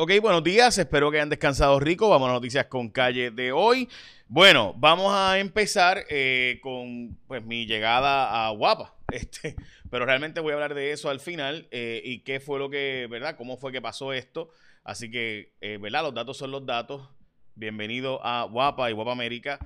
Ok, 0.00 0.12
buenos 0.22 0.44
días, 0.44 0.78
espero 0.78 1.10
que 1.10 1.16
hayan 1.16 1.28
descansado 1.28 1.80
rico. 1.80 2.08
Vamos 2.08 2.30
a 2.30 2.32
noticias 2.34 2.66
con 2.66 2.88
calle 2.88 3.32
de 3.32 3.50
hoy. 3.50 3.88
Bueno, 4.28 4.72
vamos 4.76 5.12
a 5.12 5.40
empezar 5.40 6.04
eh, 6.08 6.60
con 6.62 7.18
pues 7.26 7.44
mi 7.44 7.66
llegada 7.66 8.46
a 8.46 8.50
Guapa. 8.50 8.94
Este, 9.10 9.56
pero 9.90 10.06
realmente 10.06 10.38
voy 10.38 10.52
a 10.52 10.54
hablar 10.54 10.74
de 10.74 10.92
eso 10.92 11.10
al 11.10 11.18
final 11.18 11.66
eh, 11.72 12.00
y 12.04 12.20
qué 12.20 12.38
fue 12.38 12.60
lo 12.60 12.70
que, 12.70 13.08
¿verdad? 13.10 13.36
¿Cómo 13.36 13.56
fue 13.56 13.72
que 13.72 13.82
pasó 13.82 14.12
esto? 14.12 14.50
Así 14.84 15.10
que, 15.10 15.56
eh, 15.60 15.78
¿verdad? 15.80 16.04
Los 16.04 16.14
datos 16.14 16.36
son 16.36 16.52
los 16.52 16.64
datos. 16.64 17.08
Bienvenido 17.56 18.24
a 18.24 18.44
Guapa 18.44 18.90
y 18.90 18.92
Guapa 18.92 19.10
América. 19.10 19.58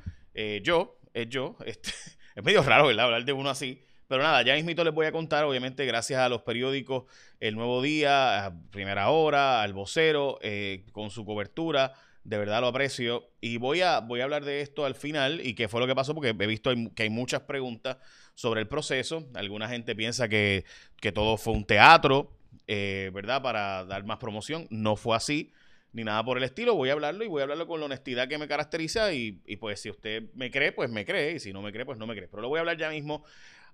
yo, 0.62 0.96
es 1.12 1.28
yo. 1.28 1.58
Este, 1.66 1.90
es 2.36 2.42
medio 2.42 2.62
raro, 2.62 2.86
¿verdad? 2.86 3.04
Hablar 3.04 3.26
de 3.26 3.34
uno 3.34 3.50
así. 3.50 3.84
Pero 4.12 4.24
nada, 4.24 4.42
ya 4.42 4.54
mismito 4.56 4.84
les 4.84 4.92
voy 4.92 5.06
a 5.06 5.10
contar, 5.10 5.44
obviamente 5.44 5.86
gracias 5.86 6.20
a 6.20 6.28
los 6.28 6.42
periódicos 6.42 7.04
El 7.40 7.54
Nuevo 7.54 7.80
Día, 7.80 8.44
a 8.44 8.54
Primera 8.70 9.08
Hora, 9.08 9.62
al 9.62 9.72
Vocero, 9.72 10.38
eh, 10.42 10.84
con 10.92 11.08
su 11.08 11.24
cobertura. 11.24 11.94
De 12.22 12.36
verdad 12.36 12.60
lo 12.60 12.66
aprecio. 12.66 13.30
Y 13.40 13.56
voy 13.56 13.80
a, 13.80 14.00
voy 14.00 14.20
a 14.20 14.24
hablar 14.24 14.44
de 14.44 14.60
esto 14.60 14.84
al 14.84 14.96
final 14.96 15.40
y 15.42 15.54
qué 15.54 15.66
fue 15.66 15.80
lo 15.80 15.86
que 15.86 15.94
pasó, 15.94 16.14
porque 16.14 16.36
he 16.38 16.46
visto 16.46 16.70
que 16.94 17.04
hay 17.04 17.08
muchas 17.08 17.40
preguntas 17.40 17.96
sobre 18.34 18.60
el 18.60 18.68
proceso. 18.68 19.26
Alguna 19.32 19.66
gente 19.70 19.96
piensa 19.96 20.28
que, 20.28 20.66
todo 21.14 21.38
fue 21.38 21.54
un 21.54 21.64
teatro, 21.64 22.36
eh, 22.66 23.10
¿verdad? 23.14 23.40
Para 23.40 23.86
dar 23.86 24.04
más 24.04 24.18
promoción. 24.18 24.66
No 24.68 24.94
fue 24.94 25.16
así 25.16 25.54
ni 25.94 26.04
nada 26.04 26.22
por 26.22 26.36
el 26.36 26.44
estilo. 26.44 26.74
Voy 26.74 26.90
a 26.90 26.92
hablarlo 26.92 27.24
y 27.24 27.28
voy 27.28 27.40
a 27.40 27.44
hablarlo 27.44 27.66
con 27.66 27.80
la 27.80 27.86
honestidad 27.86 28.28
que 28.28 28.36
me 28.36 28.46
caracteriza. 28.46 29.14
Y, 29.14 29.40
y, 29.46 29.56
pues 29.56 29.80
si 29.80 29.88
usted 29.88 30.24
me 30.34 30.50
cree, 30.50 30.72
pues 30.72 30.90
me 30.90 31.06
cree. 31.06 31.36
Y 31.36 31.40
si 31.40 31.54
no 31.54 31.62
me 31.62 31.72
cree, 31.72 31.86
pues 31.86 31.96
no 31.96 32.06
me 32.06 32.14
cree. 32.14 32.28
Pero 32.28 32.42
lo 32.42 32.50
voy 32.50 32.58
a 32.58 32.60
hablar 32.60 32.76
ya 32.76 32.90
mismo 32.90 33.24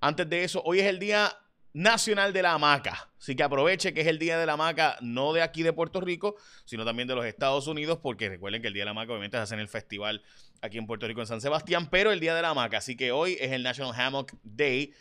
antes 0.00 0.28
de 0.28 0.44
eso, 0.44 0.62
hoy 0.64 0.80
es 0.80 0.86
el 0.86 0.98
Día 0.98 1.36
Nacional 1.72 2.32
de 2.32 2.42
la 2.42 2.52
Hamaca. 2.52 3.10
Así 3.18 3.36
que 3.36 3.42
aproveche 3.42 3.92
que 3.92 4.00
es 4.00 4.06
el 4.06 4.18
Día 4.18 4.38
de 4.38 4.46
la 4.46 4.54
Hamaca, 4.54 4.96
no 5.00 5.32
de 5.32 5.42
aquí 5.42 5.62
de 5.62 5.72
Puerto 5.72 6.00
Rico, 6.00 6.36
sino 6.64 6.84
también 6.84 7.08
de 7.08 7.14
los 7.14 7.24
Estados 7.24 7.66
Unidos, 7.66 7.98
porque 8.02 8.28
recuerden 8.28 8.62
que 8.62 8.68
el 8.68 8.74
Día 8.74 8.82
de 8.82 8.86
la 8.86 8.90
Hamaca 8.92 9.12
obviamente 9.12 9.36
se 9.36 9.42
hace 9.42 9.54
en 9.54 9.60
el 9.60 9.68
festival 9.68 10.22
aquí 10.60 10.78
en 10.78 10.86
Puerto 10.86 11.06
Rico, 11.06 11.20
en 11.20 11.26
San 11.26 11.40
Sebastián, 11.40 11.88
pero 11.90 12.10
el 12.10 12.20
Día 12.20 12.34
de 12.34 12.42
la 12.42 12.50
Hamaca. 12.50 12.78
Así 12.78 12.96
que 12.96 13.12
hoy 13.12 13.36
es 13.40 13.52
el 13.52 13.62
National 13.62 13.94
Hammock 13.94 14.32
Day. 14.42 14.92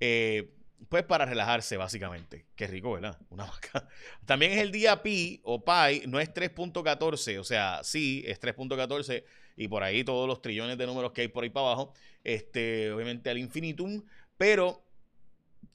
Eh, 0.00 0.50
pues 0.88 1.04
para 1.04 1.24
relajarse, 1.24 1.76
básicamente. 1.76 2.46
Qué 2.56 2.66
rico, 2.66 2.92
¿verdad? 2.92 3.18
Una 3.30 3.44
hamaca. 3.44 3.88
También 4.26 4.52
es 4.52 4.58
el 4.58 4.70
día 4.70 5.02
Pi 5.02 5.40
o 5.44 5.64
Pi, 5.64 6.06
no 6.06 6.20
es 6.20 6.32
3.14, 6.32 7.38
o 7.38 7.44
sea, 7.44 7.80
sí, 7.82 8.22
es 8.26 8.40
3.14 8.40 9.24
y 9.56 9.68
por 9.68 9.82
ahí 9.82 10.04
todos 10.04 10.28
los 10.28 10.42
trillones 10.42 10.76
de 10.76 10.86
números 10.86 11.12
que 11.12 11.22
hay 11.22 11.28
por 11.28 11.44
ahí 11.44 11.50
para 11.50 11.66
abajo, 11.66 11.94
este, 12.22 12.90
obviamente 12.92 13.30
al 13.30 13.38
infinitum, 13.38 14.02
pero 14.36 14.84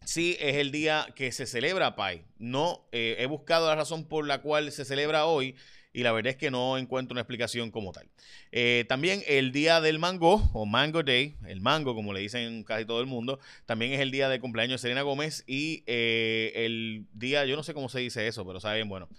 sí 0.06 0.38
es 0.40 0.56
el 0.56 0.72
día 0.72 1.08
que 1.16 1.32
se 1.32 1.46
celebra 1.46 1.96
Pi. 1.96 2.24
No 2.38 2.88
eh, 2.92 3.18
he 3.20 3.26
buscado 3.26 3.68
la 3.68 3.76
razón 3.76 4.08
por 4.08 4.26
la 4.26 4.42
cual 4.42 4.72
se 4.72 4.86
celebra 4.86 5.26
hoy 5.26 5.56
y 5.92 6.04
la 6.04 6.12
verdad 6.12 6.32
es 6.32 6.38
que 6.38 6.52
no 6.52 6.78
encuentro 6.78 7.14
una 7.14 7.22
explicación 7.22 7.72
como 7.72 7.92
tal. 7.92 8.08
Eh, 8.52 8.86
también 8.88 9.24
el 9.28 9.52
día 9.52 9.82
del 9.82 10.00
mango 10.00 10.50
o 10.54 10.66
Mango 10.66 11.04
Day, 11.04 11.36
el 11.48 11.62
mango 11.62 11.96
como 11.96 12.14
le 12.14 12.22
dicen 12.22 12.64
casi 12.64 12.86
todo 12.86 13.02
el 13.02 13.08
mundo, 13.08 13.40
también 13.66 13.94
es 13.94 14.00
el 14.00 14.12
día 14.12 14.30
de 14.30 14.40
cumpleaños 14.40 14.82
de 14.82 14.88
Selena 14.88 15.02
Gómez 15.02 15.44
y 15.48 15.84
eh, 15.88 16.54
el 16.56 17.08
día, 17.14 17.46
yo 17.46 17.56
no 17.56 17.64
sé 17.64 17.74
cómo 17.74 17.90
se 17.90 18.00
dice 18.00 18.28
eso, 18.28 18.46
pero 18.46 18.60
sabe 18.60 18.76
bien, 18.78 18.90
bueno, 18.90 19.10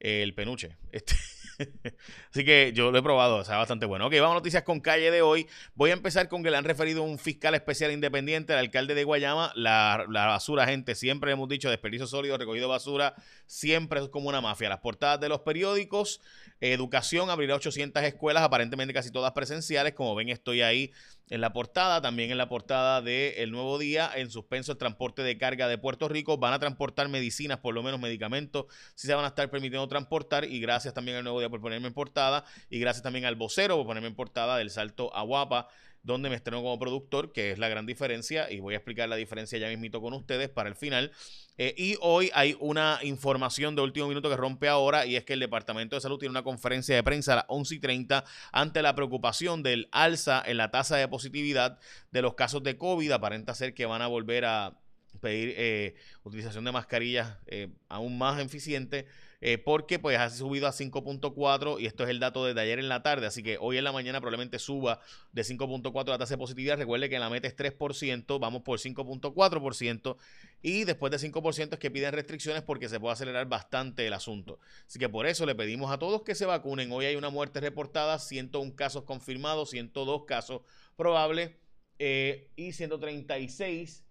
el 0.00 0.34
penuche. 0.34 0.76
Este, 0.92 1.14
Así 2.30 2.44
que 2.44 2.72
yo 2.74 2.90
lo 2.90 2.98
he 2.98 3.02
probado, 3.02 3.36
o 3.36 3.44
sea, 3.44 3.56
bastante 3.56 3.86
bueno. 3.86 4.06
Ok, 4.06 4.14
vamos 4.14 4.32
a 4.32 4.34
noticias 4.34 4.62
con 4.62 4.80
calle 4.80 5.10
de 5.10 5.22
hoy. 5.22 5.46
Voy 5.74 5.90
a 5.90 5.94
empezar 5.94 6.28
con 6.28 6.42
que 6.42 6.50
le 6.50 6.56
han 6.56 6.64
referido 6.64 7.02
un 7.02 7.18
fiscal 7.18 7.54
especial 7.54 7.92
independiente 7.92 8.52
al 8.52 8.60
alcalde 8.60 8.94
de 8.94 9.04
Guayama. 9.04 9.52
La, 9.54 10.06
basura, 10.08 10.66
gente, 10.66 10.94
siempre 10.94 11.32
hemos 11.32 11.48
dicho 11.48 11.70
desperdicio 11.70 12.06
sólido, 12.06 12.36
recogido 12.38 12.68
basura, 12.68 13.14
siempre 13.46 14.00
es 14.00 14.08
como 14.08 14.28
una 14.28 14.40
mafia. 14.40 14.68
Las 14.68 14.80
portadas 14.80 15.20
de 15.20 15.28
los 15.28 15.40
periódicos, 15.40 16.20
educación, 16.60 17.30
abrirá 17.30 17.54
800 17.54 18.02
escuelas, 18.04 18.42
aparentemente 18.42 18.92
casi 18.92 19.10
todas 19.10 19.32
presenciales. 19.32 19.94
Como 19.94 20.14
ven, 20.14 20.28
estoy 20.28 20.62
ahí 20.62 20.92
en 21.28 21.40
la 21.40 21.52
portada, 21.52 22.00
también 22.00 22.30
en 22.30 22.38
la 22.38 22.48
portada 22.48 23.02
de 23.02 23.42
El 23.42 23.50
Nuevo 23.50 23.78
Día, 23.78 24.10
en 24.14 24.30
suspenso 24.30 24.72
el 24.72 24.78
transporte 24.78 25.22
de 25.22 25.36
carga 25.38 25.68
de 25.68 25.78
Puerto 25.78 26.08
Rico. 26.08 26.38
Van 26.38 26.52
a 26.52 26.58
transportar 26.58 27.08
medicinas, 27.08 27.58
por 27.58 27.74
lo 27.74 27.82
menos 27.82 28.00
medicamentos, 28.00 28.66
si 28.94 29.06
se 29.06 29.14
van 29.14 29.24
a 29.24 29.28
estar 29.28 29.50
permitiendo 29.50 29.86
transportar. 29.88 30.44
Y 30.44 30.60
gracias 30.60 30.94
también 30.94 31.16
al 31.16 31.24
Nuevo 31.24 31.40
Día 31.40 31.48
por 31.48 31.60
ponerme 31.60 31.88
en 31.88 31.94
portada. 31.94 32.44
Y 32.70 32.78
gracias 32.78 33.02
también 33.02 33.24
al 33.24 33.34
vocero 33.34 33.76
por 33.76 33.86
ponerme 33.86 34.08
en 34.08 34.14
portada 34.14 34.56
del 34.56 34.70
salto 34.70 35.14
a 35.14 35.22
Guapa 35.22 35.68
donde 36.06 36.30
me 36.30 36.36
estreno 36.36 36.62
como 36.62 36.78
productor, 36.78 37.32
que 37.32 37.50
es 37.50 37.58
la 37.58 37.68
gran 37.68 37.84
diferencia, 37.84 38.48
y 38.50 38.60
voy 38.60 38.74
a 38.74 38.76
explicar 38.76 39.08
la 39.08 39.16
diferencia 39.16 39.58
ya 39.58 39.68
mismito 39.68 40.00
con 40.00 40.14
ustedes 40.14 40.48
para 40.48 40.68
el 40.68 40.76
final. 40.76 41.10
Eh, 41.58 41.74
y 41.76 41.96
hoy 42.00 42.30
hay 42.32 42.56
una 42.60 43.00
información 43.02 43.74
de 43.74 43.82
último 43.82 44.06
minuto 44.06 44.30
que 44.30 44.36
rompe 44.36 44.68
ahora, 44.68 45.04
y 45.04 45.16
es 45.16 45.24
que 45.24 45.32
el 45.32 45.40
Departamento 45.40 45.96
de 45.96 46.00
Salud 46.00 46.18
tiene 46.18 46.30
una 46.30 46.44
conferencia 46.44 46.94
de 46.94 47.02
prensa 47.02 47.32
a 47.32 47.36
las 47.36 47.44
11 47.48 47.74
y 47.74 47.78
30 47.80 48.24
ante 48.52 48.82
la 48.82 48.94
preocupación 48.94 49.64
del 49.64 49.88
alza 49.90 50.40
en 50.46 50.58
la 50.58 50.70
tasa 50.70 50.96
de 50.96 51.08
positividad 51.08 51.80
de 52.12 52.22
los 52.22 52.34
casos 52.34 52.62
de 52.62 52.78
COVID. 52.78 53.10
Aparenta 53.10 53.52
ser 53.56 53.74
que 53.74 53.84
van 53.84 54.00
a 54.00 54.06
volver 54.06 54.44
a 54.44 54.78
pedir 55.20 55.54
eh, 55.56 55.94
utilización 56.22 56.64
de 56.64 56.72
mascarillas 56.72 57.38
eh, 57.46 57.68
aún 57.88 58.16
más 58.16 58.38
eficiente 58.38 59.06
eh, 59.40 59.58
porque 59.58 59.98
pues 59.98 60.18
ha 60.18 60.30
subido 60.30 60.66
a 60.66 60.72
5.4 60.72 61.80
y 61.80 61.86
esto 61.86 62.04
es 62.04 62.10
el 62.10 62.20
dato 62.20 62.52
de 62.52 62.60
ayer 62.60 62.78
en 62.78 62.88
la 62.88 63.02
tarde, 63.02 63.26
así 63.26 63.42
que 63.42 63.58
hoy 63.60 63.78
en 63.78 63.84
la 63.84 63.92
mañana 63.92 64.20
probablemente 64.20 64.58
suba 64.58 65.00
de 65.32 65.42
5.4 65.42 66.08
la 66.08 66.18
tasa 66.18 66.34
de 66.34 66.38
positividad. 66.38 66.78
Recuerde 66.78 67.08
que 67.08 67.18
la 67.18 67.30
meta 67.30 67.48
es 67.48 67.56
3%, 67.56 68.40
vamos 68.40 68.62
por 68.62 68.78
5.4% 68.78 70.16
y 70.62 70.84
después 70.84 71.10
de 71.10 71.18
5% 71.18 71.72
es 71.74 71.78
que 71.78 71.90
piden 71.90 72.12
restricciones 72.12 72.62
porque 72.62 72.88
se 72.88 72.98
puede 72.98 73.12
acelerar 73.12 73.46
bastante 73.46 74.06
el 74.06 74.12
asunto. 74.12 74.58
Así 74.86 74.98
que 74.98 75.08
por 75.08 75.26
eso 75.26 75.46
le 75.46 75.54
pedimos 75.54 75.90
a 75.92 75.98
todos 75.98 76.22
que 76.22 76.34
se 76.34 76.46
vacunen. 76.46 76.90
Hoy 76.92 77.06
hay 77.06 77.16
una 77.16 77.30
muerte 77.30 77.60
reportada, 77.60 78.18
101 78.18 78.74
casos 78.74 79.04
confirmados, 79.04 79.70
102 79.70 80.24
casos 80.24 80.62
probables 80.96 81.52
eh, 81.98 82.50
y 82.56 82.72
136 82.72 84.04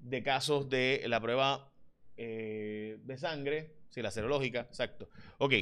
de 0.00 0.22
casos 0.22 0.68
de 0.68 1.04
la 1.06 1.20
prueba 1.20 1.72
eh, 2.16 2.98
de 3.04 3.18
sangre 3.18 3.76
Sí, 3.96 4.02
la 4.02 4.10
serológica, 4.10 4.60
exacto. 4.60 5.08
Ok, 5.38 5.54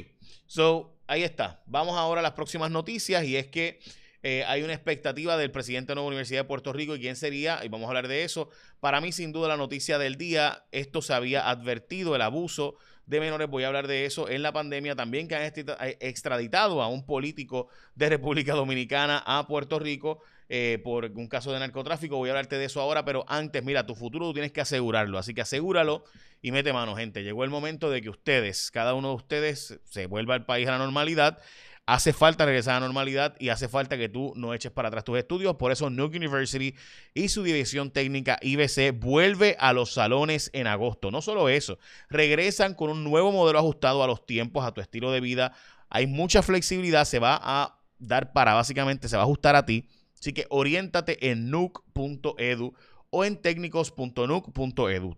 so 0.45 0.99
ahí 1.07 1.23
está. 1.23 1.63
Vamos 1.67 1.97
ahora 1.97 2.19
a 2.19 2.21
las 2.21 2.33
próximas 2.33 2.69
noticias 2.69 3.23
y 3.23 3.37
es 3.37 3.47
que 3.47 3.79
eh, 4.23 4.43
hay 4.45 4.61
una 4.61 4.73
expectativa 4.73 5.37
del 5.37 5.51
presidente 5.51 5.93
de 5.93 5.95
la 5.95 6.01
Universidad 6.01 6.41
de 6.41 6.43
Puerto 6.43 6.73
Rico 6.73 6.97
y 6.97 6.99
quién 6.99 7.15
sería, 7.15 7.63
y 7.63 7.69
vamos 7.69 7.85
a 7.85 7.91
hablar 7.91 8.09
de 8.09 8.25
eso. 8.25 8.49
Para 8.81 8.99
mí, 8.99 9.13
sin 9.13 9.31
duda, 9.31 9.47
la 9.47 9.55
noticia 9.55 9.97
del 9.97 10.17
día, 10.17 10.65
esto 10.73 11.01
se 11.01 11.13
había 11.13 11.49
advertido, 11.49 12.13
el 12.13 12.21
abuso 12.21 12.75
de 13.05 13.21
menores, 13.21 13.47
voy 13.47 13.63
a 13.63 13.67
hablar 13.67 13.87
de 13.87 14.03
eso 14.03 14.27
en 14.27 14.43
la 14.43 14.51
pandemia, 14.51 14.97
también 14.97 15.29
que 15.29 15.35
han 15.35 15.43
eh, 15.43 15.97
extraditado 16.01 16.81
a 16.81 16.89
un 16.89 17.05
político 17.05 17.69
de 17.93 18.09
República 18.09 18.53
Dominicana 18.53 19.23
a 19.25 19.47
Puerto 19.47 19.79
Rico 19.79 20.19
eh, 20.47 20.79
por 20.83 21.05
un 21.05 21.27
caso 21.27 21.51
de 21.51 21.59
narcotráfico. 21.59 22.17
Voy 22.17 22.29
a 22.29 22.33
hablarte 22.33 22.57
de 22.57 22.65
eso 22.65 22.81
ahora, 22.81 23.03
pero 23.03 23.25
antes, 23.27 23.63
mira, 23.63 23.85
tu 23.85 23.95
futuro 23.95 24.27
tú 24.27 24.33
tienes 24.33 24.51
que 24.51 24.61
asegurarlo. 24.61 25.17
Así 25.17 25.33
que 25.33 25.41
asegúralo 25.41 26.03
y 26.41 26.51
mete 26.51 26.71
mano, 26.73 26.95
gente. 26.95 27.23
Llegó 27.23 27.43
el 27.43 27.49
momento 27.49 27.89
de 27.89 28.01
que 28.01 28.09
ustedes, 28.09 28.69
cada 28.71 28.93
uno 28.93 29.09
de 29.09 29.15
ustedes, 29.15 29.79
se 29.83 30.05
vuelva 30.05 30.35
al 30.35 30.45
país 30.45 30.67
a 30.67 30.71
la 30.71 30.77
normalidad. 30.77 31.39
Hace 31.87 32.13
falta 32.13 32.45
regresar 32.45 32.75
a 32.75 32.79
la 32.79 32.87
normalidad 32.87 33.35
y 33.39 33.49
hace 33.49 33.67
falta 33.67 33.95
que 33.95 34.09
tú 34.09 34.33
no 34.35 34.55
eches 34.55 34.71
para 34.71 34.87
atrás 34.87 35.03
tus 35.03 35.17
estudios. 35.17 35.55
Por 35.55 35.71
eso 35.71 35.89
Nuke 35.89 36.17
University 36.17 36.75
y 37.13 37.29
su 37.29 37.43
división 37.43 37.91
técnica 37.91 38.39
IBC 38.41 38.99
vuelve 38.99 39.55
a 39.59 39.71
los 39.71 39.93
salones 39.93 40.49
en 40.53 40.65
agosto. 40.65 41.11
No 41.11 41.21
solo 41.21 41.47
eso, 41.47 41.77
regresan 42.09 42.73
con 42.73 42.89
un 42.89 43.03
nuevo 43.03 43.31
modelo 43.31 43.59
ajustado 43.59 44.03
a 44.03 44.07
los 44.07 44.25
tiempos, 44.25 44.65
a 44.65 44.71
tu 44.71 44.81
estilo 44.81 45.11
de 45.11 45.21
vida. 45.21 45.53
Hay 45.89 46.07
mucha 46.07 46.41
flexibilidad, 46.41 47.05
se 47.05 47.19
va 47.19 47.39
a 47.41 47.79
dar 47.99 48.33
para 48.33 48.55
básicamente, 48.55 49.07
se 49.07 49.15
va 49.15 49.21
a 49.21 49.25
ajustar 49.25 49.55
a 49.55 49.65
ti 49.65 49.87
Así 50.25 50.33
que 50.33 50.47
oriéntate 50.49 51.29
en 51.29 51.51
nuc.edu 51.51 52.73
o 53.11 53.25
en 53.25 53.37
técnicos.nuc.edu. 53.37 55.17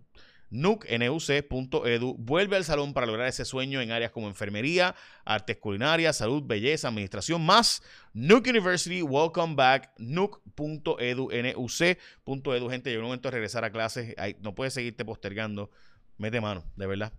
nuc.edu 0.50 2.16
vuelve 2.18 2.56
al 2.56 2.64
salón 2.64 2.92
para 2.92 3.06
lograr 3.06 3.26
ese 3.26 3.46
sueño 3.46 3.80
en 3.80 3.90
áreas 3.90 4.10
como 4.10 4.28
enfermería, 4.28 4.94
artes 5.24 5.56
culinarias, 5.56 6.18
salud, 6.18 6.42
belleza, 6.44 6.88
administración, 6.88 7.42
más. 7.46 7.82
Nuke 8.12 8.50
University, 8.50 9.00
welcome 9.00 9.54
back. 9.54 9.90
nuc.edu, 9.96 11.30
nuc.edu. 11.30 12.68
Gente, 12.68 12.90
llegó 12.90 13.00
el 13.00 13.06
momento 13.06 13.28
de 13.28 13.32
regresar 13.32 13.64
a 13.64 13.72
clases. 13.72 14.14
no 14.42 14.54
puedes 14.54 14.74
seguirte 14.74 15.06
postergando. 15.06 15.70
Mete 16.18 16.42
mano, 16.42 16.64
de 16.76 16.86
verdad. 16.86 17.14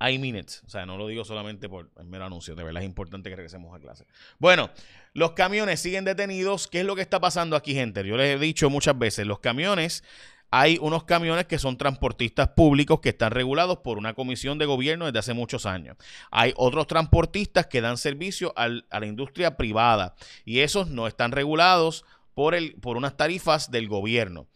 I 0.00 0.18
mean. 0.18 0.46
O 0.64 0.68
sea, 0.68 0.86
no 0.86 0.96
lo 0.96 1.06
digo 1.06 1.24
solamente 1.24 1.68
por 1.68 1.90
el 1.98 2.06
mero 2.06 2.24
anuncio. 2.24 2.54
De 2.54 2.64
verdad 2.64 2.82
es 2.82 2.88
importante 2.88 3.28
que 3.28 3.36
regresemos 3.36 3.76
a 3.76 3.80
clase. 3.80 4.06
Bueno, 4.38 4.70
los 5.12 5.32
camiones 5.32 5.80
siguen 5.80 6.04
detenidos. 6.04 6.68
¿Qué 6.68 6.80
es 6.80 6.86
lo 6.86 6.96
que 6.96 7.02
está 7.02 7.20
pasando 7.20 7.56
aquí, 7.56 7.74
gente? 7.74 8.04
Yo 8.06 8.16
les 8.16 8.36
he 8.36 8.38
dicho 8.38 8.70
muchas 8.70 8.98
veces, 8.98 9.26
los 9.26 9.40
camiones, 9.40 10.02
hay 10.50 10.78
unos 10.80 11.04
camiones 11.04 11.46
que 11.46 11.58
son 11.58 11.76
transportistas 11.76 12.48
públicos 12.48 13.00
que 13.00 13.10
están 13.10 13.30
regulados 13.30 13.78
por 13.78 13.98
una 13.98 14.14
comisión 14.14 14.58
de 14.58 14.66
gobierno 14.66 15.06
desde 15.06 15.20
hace 15.20 15.34
muchos 15.34 15.66
años. 15.66 15.96
Hay 16.30 16.52
otros 16.56 16.86
transportistas 16.86 17.66
que 17.66 17.80
dan 17.80 17.98
servicio 17.98 18.52
a 18.56 18.68
la 18.68 19.06
industria 19.06 19.56
privada 19.56 20.14
y 20.44 20.60
esos 20.60 20.88
no 20.88 21.06
están 21.06 21.32
regulados 21.32 22.04
por, 22.34 22.54
el, 22.54 22.74
por 22.80 22.96
unas 22.96 23.16
tarifas 23.16 23.70
del 23.70 23.86
gobierno. 23.86 24.48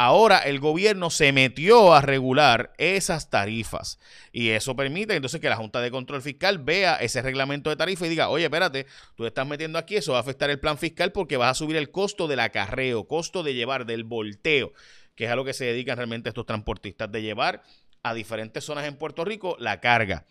Ahora 0.00 0.38
el 0.38 0.60
gobierno 0.60 1.10
se 1.10 1.32
metió 1.32 1.92
a 1.92 2.00
regular 2.00 2.72
esas 2.78 3.30
tarifas. 3.30 3.98
Y 4.30 4.50
eso 4.50 4.76
permite 4.76 5.16
entonces 5.16 5.40
que 5.40 5.48
la 5.48 5.56
Junta 5.56 5.80
de 5.80 5.90
Control 5.90 6.22
Fiscal 6.22 6.58
vea 6.58 6.94
ese 6.94 7.20
reglamento 7.20 7.68
de 7.68 7.74
tarifa 7.74 8.06
y 8.06 8.10
diga, 8.10 8.28
oye, 8.28 8.44
espérate, 8.44 8.86
tú 9.16 9.26
estás 9.26 9.44
metiendo 9.44 9.76
aquí, 9.76 9.96
eso 9.96 10.12
va 10.12 10.18
a 10.18 10.20
afectar 10.20 10.50
el 10.50 10.60
plan 10.60 10.78
fiscal 10.78 11.10
porque 11.10 11.36
vas 11.36 11.50
a 11.50 11.54
subir 11.54 11.74
el 11.74 11.90
costo 11.90 12.28
del 12.28 12.38
acarreo, 12.38 13.08
costo 13.08 13.42
de 13.42 13.54
llevar, 13.54 13.86
del 13.86 14.04
volteo, 14.04 14.72
que 15.16 15.24
es 15.24 15.32
a 15.32 15.34
lo 15.34 15.44
que 15.44 15.52
se 15.52 15.64
dedican 15.64 15.96
realmente 15.96 16.28
estos 16.28 16.46
transportistas, 16.46 17.10
de 17.10 17.20
llevar 17.20 17.64
a 18.04 18.14
diferentes 18.14 18.62
zonas 18.62 18.86
en 18.86 18.94
Puerto 18.94 19.24
Rico 19.24 19.56
la 19.58 19.80
carga. 19.80 20.26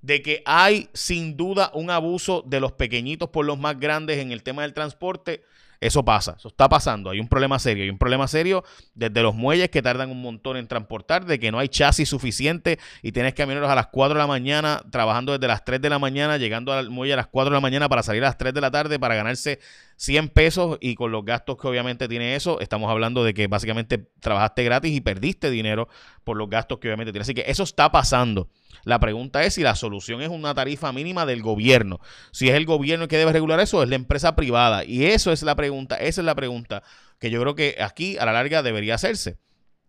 De 0.00 0.22
que 0.22 0.44
hay 0.46 0.90
sin 0.94 1.36
duda 1.36 1.72
un 1.74 1.90
abuso 1.90 2.44
de 2.46 2.60
los 2.60 2.70
pequeñitos 2.70 3.30
por 3.30 3.44
los 3.44 3.58
más 3.58 3.80
grandes 3.80 4.18
en 4.18 4.30
el 4.30 4.44
tema 4.44 4.62
del 4.62 4.74
transporte, 4.74 5.42
eso 5.80 6.04
pasa, 6.04 6.34
eso 6.38 6.48
está 6.48 6.68
pasando. 6.68 7.10
Hay 7.10 7.20
un 7.20 7.28
problema 7.28 7.58
serio. 7.58 7.84
Hay 7.84 7.90
un 7.90 7.98
problema 7.98 8.26
serio 8.26 8.64
desde 8.94 9.22
los 9.22 9.34
muelles 9.34 9.68
que 9.70 9.80
tardan 9.80 10.10
un 10.10 10.20
montón 10.20 10.56
en 10.56 10.66
transportar, 10.66 11.24
de 11.24 11.38
que 11.38 11.52
no 11.52 11.58
hay 11.58 11.68
chasis 11.68 12.08
suficiente 12.08 12.78
y 13.02 13.12
tienes 13.12 13.34
camioneros 13.34 13.70
a 13.70 13.74
las 13.74 13.86
4 13.88 14.14
de 14.14 14.18
la 14.18 14.26
mañana, 14.26 14.82
trabajando 14.90 15.32
desde 15.32 15.46
las 15.46 15.64
3 15.64 15.80
de 15.80 15.90
la 15.90 15.98
mañana, 15.98 16.36
llegando 16.36 16.72
al 16.72 16.90
muelle 16.90 17.12
a 17.12 17.16
las 17.16 17.28
4 17.28 17.50
de 17.50 17.54
la 17.54 17.60
mañana 17.60 17.88
para 17.88 18.02
salir 18.02 18.24
a 18.24 18.28
las 18.28 18.38
3 18.38 18.52
de 18.52 18.60
la 18.60 18.70
tarde 18.70 18.98
para 18.98 19.14
ganarse 19.14 19.60
100 19.96 20.28
pesos 20.30 20.78
y 20.80 20.94
con 20.94 21.12
los 21.12 21.24
gastos 21.24 21.56
que 21.56 21.68
obviamente 21.68 22.08
tiene 22.08 22.34
eso, 22.34 22.60
estamos 22.60 22.90
hablando 22.90 23.22
de 23.22 23.34
que 23.34 23.46
básicamente 23.46 23.98
trabajaste 24.20 24.64
gratis 24.64 24.92
y 24.92 25.00
perdiste 25.00 25.50
dinero 25.50 25.88
por 26.24 26.36
los 26.36 26.48
gastos 26.50 26.78
que 26.78 26.88
obviamente 26.88 27.12
tiene. 27.12 27.22
Así 27.22 27.34
que 27.34 27.44
eso 27.46 27.62
está 27.62 27.90
pasando. 27.90 28.48
La 28.84 28.98
pregunta 28.98 29.42
es 29.44 29.54
si 29.54 29.62
la 29.62 29.74
solución 29.74 30.22
es 30.22 30.28
una 30.28 30.54
tarifa 30.54 30.92
mínima 30.92 31.26
del 31.26 31.42
gobierno. 31.42 32.00
Si 32.32 32.48
es 32.48 32.54
el 32.54 32.66
gobierno 32.66 33.04
el 33.04 33.08
que 33.08 33.18
debe 33.18 33.32
regular 33.32 33.60
eso, 33.60 33.82
es 33.82 33.88
la 33.88 33.96
empresa 33.96 34.36
privada. 34.36 34.84
Y 34.84 35.04
eso 35.06 35.32
es 35.32 35.42
la 35.42 35.56
pregunta, 35.56 35.96
esa 35.96 36.20
es 36.20 36.24
la 36.24 36.34
pregunta 36.34 36.82
que 37.18 37.30
yo 37.30 37.40
creo 37.40 37.54
que 37.54 37.76
aquí 37.80 38.16
a 38.18 38.26
la 38.26 38.32
larga 38.32 38.62
debería 38.62 38.94
hacerse. 38.94 39.38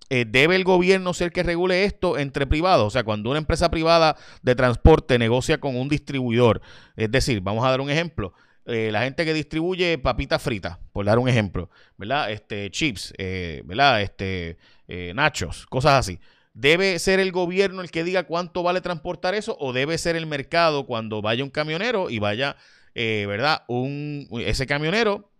Eh, 0.10 0.26
¿Debe 0.28 0.56
el 0.56 0.64
gobierno 0.64 1.14
ser 1.14 1.32
que 1.32 1.44
regule 1.44 1.86
esto 1.86 2.18
entre 2.18 2.48
privados? 2.48 2.88
O 2.88 2.90
sea, 2.90 3.04
cuando 3.04 3.30
una 3.30 3.38
empresa 3.38 3.70
privada 3.70 4.16
de 4.42 4.56
transporte 4.56 5.20
negocia 5.20 5.60
con 5.60 5.76
un 5.76 5.88
distribuidor, 5.88 6.62
es 6.96 7.12
decir, 7.12 7.42
vamos 7.42 7.64
a 7.64 7.70
dar 7.70 7.80
un 7.80 7.92
ejemplo, 7.92 8.34
eh, 8.66 8.90
la 8.92 9.04
gente 9.04 9.24
que 9.24 9.34
distribuye 9.34 10.00
papitas 10.00 10.42
fritas, 10.42 10.80
por 10.92 11.06
dar 11.06 11.20
un 11.20 11.30
ejemplo, 11.30 11.70
¿verdad? 11.98 12.32
Este, 12.32 12.72
chips, 12.72 13.14
eh, 13.20 13.62
¿verdad? 13.66 14.02
Este, 14.02 14.58
nachos, 15.14 15.68
cosas 15.68 15.94
así. 15.94 16.20
¿Debe 16.54 16.98
ser 17.00 17.20
el 17.20 17.32
gobierno 17.32 17.82
el 17.82 17.92
que 17.92 18.04
diga 18.04 18.24
cuánto 18.24 18.64
vale 18.64 18.82
transportar 18.82 19.36
eso 19.36 19.56
o 19.60 19.72
debe 19.72 19.98
ser 19.98 20.16
el 20.16 20.26
mercado 20.26 20.86
cuando 20.86 21.22
vaya 21.22 21.44
un 21.44 21.50
camionero 21.50 22.10
y 22.10 22.20
vaya, 22.20 22.58
eh, 22.96 23.26
¿verdad? 23.28 23.64
Un, 23.68 24.28
ese 24.32 24.66
camionero 24.66 25.32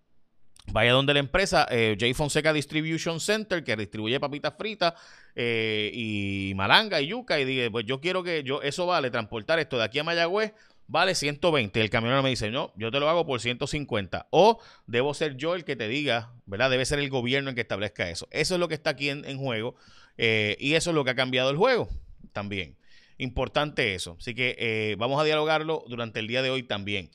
vaya 0.72 0.92
donde 0.94 1.14
la 1.14 1.20
empresa 1.20 1.68
eh, 1.72 1.98
J. 2.00 2.14
Fonseca 2.14 2.54
Distribution 2.54 3.20
Center 3.20 3.64
que 3.64 3.76
distribuye 3.76 4.20
papitas 4.20 4.54
fritas 4.56 4.94
eh, 5.36 5.92
y 5.94 6.54
malanga 6.56 7.02
y 7.02 7.08
yuca 7.08 7.40
y 7.40 7.46
diga, 7.46 7.70
pues 7.72 7.86
yo 7.86 8.00
quiero 8.00 8.24
que 8.24 8.44
yo 8.44 8.62
eso 8.62 8.86
vale 8.86 9.10
transportar 9.10 9.58
esto 9.60 9.78
de 9.78 9.86
aquí 9.86 10.00
a 10.00 10.04
Mayagüez 10.04 10.54
vale 10.90 11.16
120. 11.16 11.80
El 11.80 11.90
camionero 11.90 12.24
me 12.24 12.30
dice, 12.30 12.50
no, 12.50 12.74
yo 12.76 12.92
te 12.92 13.00
lo 13.00 13.08
hago 13.10 13.26
por 13.26 13.40
150. 13.40 14.28
O 14.32 14.60
debo 14.88 15.14
ser 15.14 15.38
yo 15.38 15.56
el 15.56 15.64
que 15.64 15.76
te 15.76 15.88
diga, 15.88 16.34
¿verdad? 16.46 16.70
Debe 16.70 16.86
ser 16.86 17.00
el 17.00 17.10
gobierno 17.10 17.50
el 17.50 17.56
que 17.56 17.62
establezca 17.62 18.10
eso. 18.10 18.28
Eso 18.32 18.56
es 18.56 18.60
lo 18.60 18.68
que 18.68 18.74
está 18.74 18.92
aquí 18.92 19.10
en 19.10 19.38
juego. 19.38 19.76
Eh, 20.22 20.58
y 20.60 20.74
eso 20.74 20.90
es 20.90 20.96
lo 20.96 21.06
que 21.06 21.12
ha 21.12 21.16
cambiado 21.16 21.50
el 21.50 21.56
juego 21.56 21.88
también. 22.34 22.76
Importante 23.18 23.96
eso. 23.96 24.18
Así 24.20 24.36
que 24.36 24.56
eh, 24.60 24.96
vamos 25.00 25.20
a 25.20 25.24
dialogarlo 25.24 25.86
durante 25.88 26.20
el 26.20 26.28
día 26.28 26.42
de 26.42 26.50
hoy 26.50 26.64
también. 26.64 27.10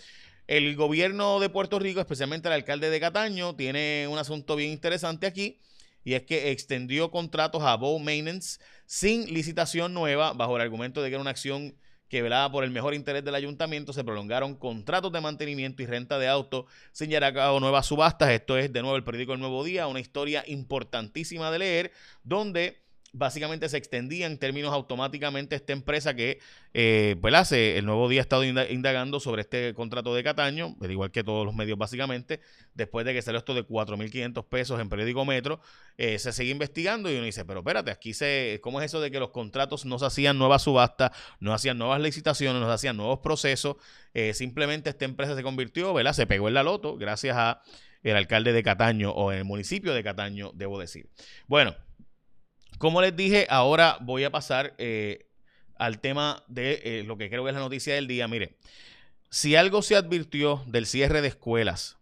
El 0.47 0.75
gobierno 0.75 1.39
de 1.39 1.51
Puerto 1.51 1.79
Rico, 1.79 2.01
especialmente 2.01 2.49
el 2.49 2.55
alcalde 2.55 2.89
de 2.89 3.01
Cataño, 3.01 3.57
tiene 3.57 4.07
un 4.09 4.19
asunto 4.19 4.57
bien 4.57 4.71
interesante 4.71 5.27
aquí 5.27 5.61
y 6.03 6.15
es 6.15 6.23
que 6.23 6.51
extendió 6.51 7.11
contratos 7.11 7.63
a 7.63 7.77
Bow 7.77 7.99
Maintenance 7.99 8.59
sin 8.87 9.27
licitación 9.27 9.93
nueva 9.93 10.33
bajo 10.33 10.57
el 10.57 10.63
argumento 10.63 11.03
de 11.03 11.11
que 11.11 11.15
era 11.15 11.23
una 11.23 11.31
acción 11.31 11.75
que 12.09 12.23
velaba 12.23 12.51
por 12.53 12.65
el 12.65 12.71
mejor 12.71 12.95
interés 12.95 13.25
del 13.25 13.35
ayuntamiento, 13.35 13.93
se 13.93 14.05
prolongaron 14.05 14.55
contratos 14.55 15.13
de 15.13 15.21
mantenimiento 15.21 15.83
y 15.83 15.87
renta 15.87 16.19
de 16.19 16.29
autos 16.29 16.67
sin 16.93 17.11
llevar 17.11 17.25
a 17.25 17.35
cabo 17.35 17.61
nuevas 17.61 17.87
subastas. 17.87 18.31
Esto 18.31 18.57
es 18.57 18.73
de 18.73 18.83
nuevo 18.83 18.97
el 18.97 19.05
periódico 19.05 19.35
El 19.35 19.41
Nuevo 19.41 19.65
Día, 19.65 19.87
una 19.89 20.01
historia 20.01 20.45
importantísima 20.47 21.51
de 21.51 21.59
leer, 21.59 21.93
donde 22.23 22.84
básicamente 23.15 23.69
se 23.69 23.77
extendía 23.77 24.27
en 24.27 24.39
términos 24.39 24.75
automáticamente 24.75 25.55
esta 25.55 25.73
empresa 25.73 26.15
que, 26.15 26.41
eh, 26.75 27.17
el 27.23 27.87
nuevo 27.87 28.09
día 28.09 28.21
ha 28.21 28.23
estado 28.23 28.45
indagando 28.45 29.21
sobre 29.21 29.43
este 29.43 29.73
contrato 29.73 30.15
de 30.15 30.25
Cataño, 30.25 30.77
al 30.81 30.91
igual 30.91 31.13
que 31.13 31.23
todos 31.23 31.47
los 31.47 31.55
medios 31.55 31.79
básicamente, 31.79 32.41
después 32.75 33.07
de 33.07 33.15
que 33.15 33.23
salió 33.23 33.39
esto 33.39 33.55
de 33.55 33.67
4.500 33.67 34.45
pesos 34.49 34.81
en 34.81 34.89
periódico 34.89 35.25
Metro, 35.25 35.61
eh, 35.97 36.19
se 36.19 36.33
sigue 36.33 36.51
investigando 36.51 37.11
y 37.11 37.15
uno 37.15 37.25
dice, 37.25 37.45
pero 37.45 37.61
espérate, 37.61 37.93
aquí 37.93 38.13
se, 38.15 38.59
¿cómo 38.63 38.81
es 38.81 38.87
eso 38.87 39.01
de 39.01 39.13
que 39.13 39.21
los 39.21 39.31
contratos 39.31 39.85
no 39.85 39.99
se 40.01 40.07
hacían 40.07 40.37
nuevas 40.37 40.63
subastas, 40.63 41.13
no 41.39 41.55
hacían 41.55 41.79
nuevas 41.79 42.01
licitaciones, 42.01 42.61
no 42.61 42.67
se 42.67 42.75
hacían 42.75 42.97
nuevos 42.97 43.21
procesos? 43.21 43.77
Eh, 44.13 44.35
simplemente 44.35 44.91
esta 44.91 45.05
empresa 45.05 45.37
se 45.37 45.43
convirtió, 45.45 45.95
¿verdad? 45.95 46.13
Se 46.13 46.27
pegó 46.27 46.49
en 46.49 46.55
la 46.55 46.65
loto 46.65 46.97
gracias 46.97 47.37
a 47.37 47.63
el 48.03 48.17
alcalde 48.17 48.53
de 48.53 48.63
Cataño 48.63 49.13
o 49.13 49.33
en 49.33 49.39
el 49.39 49.45
municipio 49.45 49.95
de 49.95 50.03
Cataño, 50.03 50.51
debo 50.55 50.79
decir. 50.79 51.09
Bueno, 51.47 51.75
como 52.79 53.01
les 53.01 53.15
dije, 53.17 53.47
ahora 53.51 53.99
voy 54.01 54.25
a 54.25 54.31
pasar 54.31 54.75
eh, 54.79 55.27
al 55.77 56.01
tema 56.01 56.43
de 56.49 56.81
eh, 56.85 57.05
lo 57.05 57.17
que 57.17 57.29
creo 57.29 57.45
que 57.45 57.51
es 57.51 57.55
la 57.55 57.61
noticia 57.61 57.95
del 57.95 58.07
día. 58.07 58.29
Mire, 58.29 58.57
si 59.31 59.57
algo 59.57 59.83
se 59.83 59.97
advirtió 59.97 60.63
del 60.67 60.87
cierre 60.87 61.21
de 61.21 61.29
escuelas, 61.29 61.97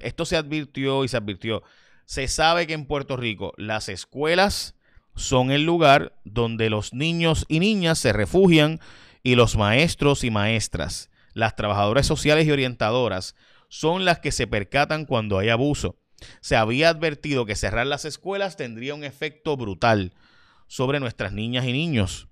esto 0.00 0.24
se 0.24 0.36
advirtió 0.36 1.04
y 1.04 1.08
se 1.08 1.16
advirtió, 1.16 1.62
se 2.04 2.28
sabe 2.28 2.66
que 2.66 2.74
en 2.74 2.86
Puerto 2.86 3.16
Rico 3.16 3.54
las 3.56 3.88
escuelas 3.88 4.74
son 5.14 5.50
el 5.50 5.64
lugar 5.64 6.14
donde 6.24 6.68
los 6.68 6.92
niños 6.92 7.46
y 7.48 7.60
niñas 7.60 7.98
se 7.98 8.12
refugian 8.12 8.80
y 9.22 9.34
los 9.34 9.56
maestros 9.56 10.24
y 10.24 10.30
maestras, 10.30 11.10
las 11.32 11.56
trabajadoras 11.56 12.06
sociales 12.06 12.46
y 12.46 12.50
orientadoras, 12.50 13.34
son 13.68 14.04
las 14.04 14.18
que 14.18 14.32
se 14.32 14.46
percatan 14.46 15.06
cuando 15.06 15.38
hay 15.38 15.48
abuso 15.48 16.01
se 16.40 16.56
había 16.56 16.88
advertido 16.88 17.46
que 17.46 17.56
cerrar 17.56 17.86
las 17.86 18.04
escuelas 18.04 18.56
tendría 18.56 18.94
un 18.94 19.04
efecto 19.04 19.56
brutal 19.56 20.12
sobre 20.66 21.00
nuestras 21.00 21.32
niñas 21.32 21.66
y 21.66 21.72
niños. 21.72 22.28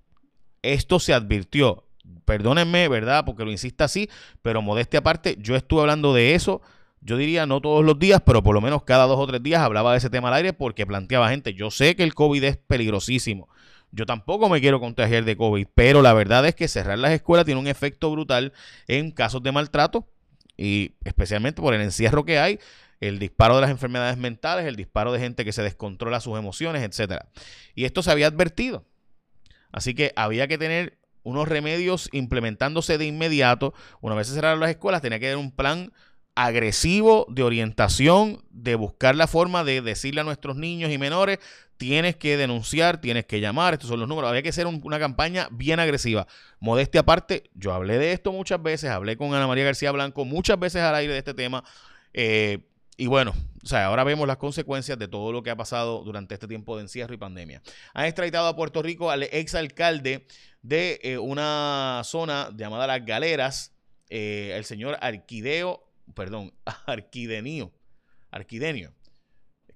Esto 0.62 0.98
se 0.98 1.14
advirtió. 1.14 1.84
Perdónenme, 2.24 2.88
¿verdad? 2.88 3.24
Porque 3.24 3.44
lo 3.44 3.50
insista 3.50 3.84
así, 3.84 4.08
pero 4.42 4.62
modestia 4.62 5.00
aparte, 5.00 5.36
yo 5.38 5.56
estuve 5.56 5.82
hablando 5.82 6.14
de 6.14 6.34
eso. 6.34 6.60
Yo 7.02 7.16
diría 7.16 7.46
no 7.46 7.60
todos 7.60 7.84
los 7.84 7.98
días, 7.98 8.22
pero 8.24 8.42
por 8.42 8.54
lo 8.54 8.60
menos 8.60 8.82
cada 8.84 9.06
dos 9.06 9.18
o 9.18 9.26
tres 9.26 9.42
días 9.42 9.62
hablaba 9.62 9.92
de 9.92 9.98
ese 9.98 10.10
tema 10.10 10.28
al 10.28 10.34
aire 10.34 10.52
porque 10.52 10.86
planteaba 10.86 11.30
gente. 11.30 11.54
Yo 11.54 11.70
sé 11.70 11.96
que 11.96 12.02
el 12.02 12.14
COVID 12.14 12.44
es 12.44 12.56
peligrosísimo. 12.56 13.48
Yo 13.92 14.06
tampoco 14.06 14.48
me 14.48 14.60
quiero 14.60 14.80
contagiar 14.80 15.24
de 15.24 15.36
COVID, 15.36 15.66
pero 15.74 16.02
la 16.02 16.12
verdad 16.12 16.46
es 16.46 16.54
que 16.54 16.68
cerrar 16.68 16.98
las 16.98 17.12
escuelas 17.12 17.44
tiene 17.44 17.60
un 17.60 17.66
efecto 17.66 18.10
brutal 18.10 18.52
en 18.86 19.10
casos 19.10 19.42
de 19.42 19.50
maltrato 19.50 20.06
y 20.56 20.92
especialmente 21.04 21.60
por 21.60 21.74
el 21.74 21.80
encierro 21.80 22.24
que 22.24 22.38
hay 22.38 22.60
el 23.00 23.18
disparo 23.18 23.56
de 23.56 23.62
las 23.62 23.70
enfermedades 23.70 24.18
mentales, 24.18 24.66
el 24.66 24.76
disparo 24.76 25.12
de 25.12 25.18
gente 25.18 25.44
que 25.44 25.52
se 25.52 25.62
descontrola 25.62 26.20
sus 26.20 26.38
emociones, 26.38 26.82
etc. 26.82 27.22
Y 27.74 27.84
esto 27.86 28.02
se 28.02 28.10
había 28.10 28.26
advertido. 28.26 28.84
Así 29.72 29.94
que 29.94 30.12
había 30.16 30.46
que 30.48 30.58
tener 30.58 30.98
unos 31.22 31.48
remedios 31.48 32.08
implementándose 32.12 32.98
de 32.98 33.06
inmediato. 33.06 33.74
Una 34.00 34.14
vez 34.14 34.28
se 34.28 34.34
cerraron 34.34 34.60
las 34.60 34.70
escuelas, 34.70 35.02
tenía 35.02 35.18
que 35.18 35.26
haber 35.26 35.38
un 35.38 35.50
plan 35.50 35.92
agresivo 36.34 37.26
de 37.28 37.42
orientación, 37.42 38.42
de 38.50 38.74
buscar 38.74 39.14
la 39.14 39.26
forma 39.26 39.64
de 39.64 39.80
decirle 39.82 40.20
a 40.20 40.24
nuestros 40.24 40.56
niños 40.56 40.90
y 40.90 40.98
menores, 40.98 41.38
tienes 41.76 42.16
que 42.16 42.36
denunciar, 42.36 43.00
tienes 43.00 43.26
que 43.26 43.40
llamar, 43.40 43.74
estos 43.74 43.88
son 43.88 44.00
los 44.00 44.08
números. 44.08 44.28
Había 44.28 44.42
que 44.42 44.50
hacer 44.50 44.66
una 44.66 44.98
campaña 44.98 45.48
bien 45.50 45.80
agresiva. 45.80 46.26
Modestia 46.60 47.00
aparte, 47.00 47.50
yo 47.54 47.72
hablé 47.72 47.98
de 47.98 48.12
esto 48.12 48.32
muchas 48.32 48.62
veces, 48.62 48.90
hablé 48.90 49.16
con 49.16 49.34
Ana 49.34 49.46
María 49.46 49.64
García 49.64 49.90
Blanco 49.90 50.24
muchas 50.24 50.58
veces 50.58 50.82
al 50.82 50.94
aire 50.94 51.12
de 51.12 51.18
este 51.18 51.34
tema. 51.34 51.64
Eh, 52.12 52.69
y 52.96 53.06
bueno, 53.06 53.34
o 53.62 53.66
sea, 53.66 53.86
ahora 53.86 54.04
vemos 54.04 54.26
las 54.26 54.36
consecuencias 54.36 54.98
de 54.98 55.08
todo 55.08 55.32
lo 55.32 55.42
que 55.42 55.50
ha 55.50 55.56
pasado 55.56 56.02
durante 56.02 56.34
este 56.34 56.48
tiempo 56.48 56.76
de 56.76 56.82
encierro 56.82 57.14
y 57.14 57.18
pandemia. 57.18 57.62
Han 57.94 58.06
extraditado 58.06 58.46
a 58.46 58.56
Puerto 58.56 58.82
Rico 58.82 59.10
al 59.10 59.22
exalcalde 59.24 60.26
de 60.62 61.00
eh, 61.02 61.18
una 61.18 62.02
zona 62.04 62.50
llamada 62.56 62.86
Las 62.86 63.04
Galeras, 63.04 63.74
eh, 64.08 64.52
el 64.54 64.64
señor 64.64 64.98
Arquideo, 65.00 65.86
perdón, 66.14 66.52
Arquidenio, 66.86 67.72
Arquidenio, 68.30 68.92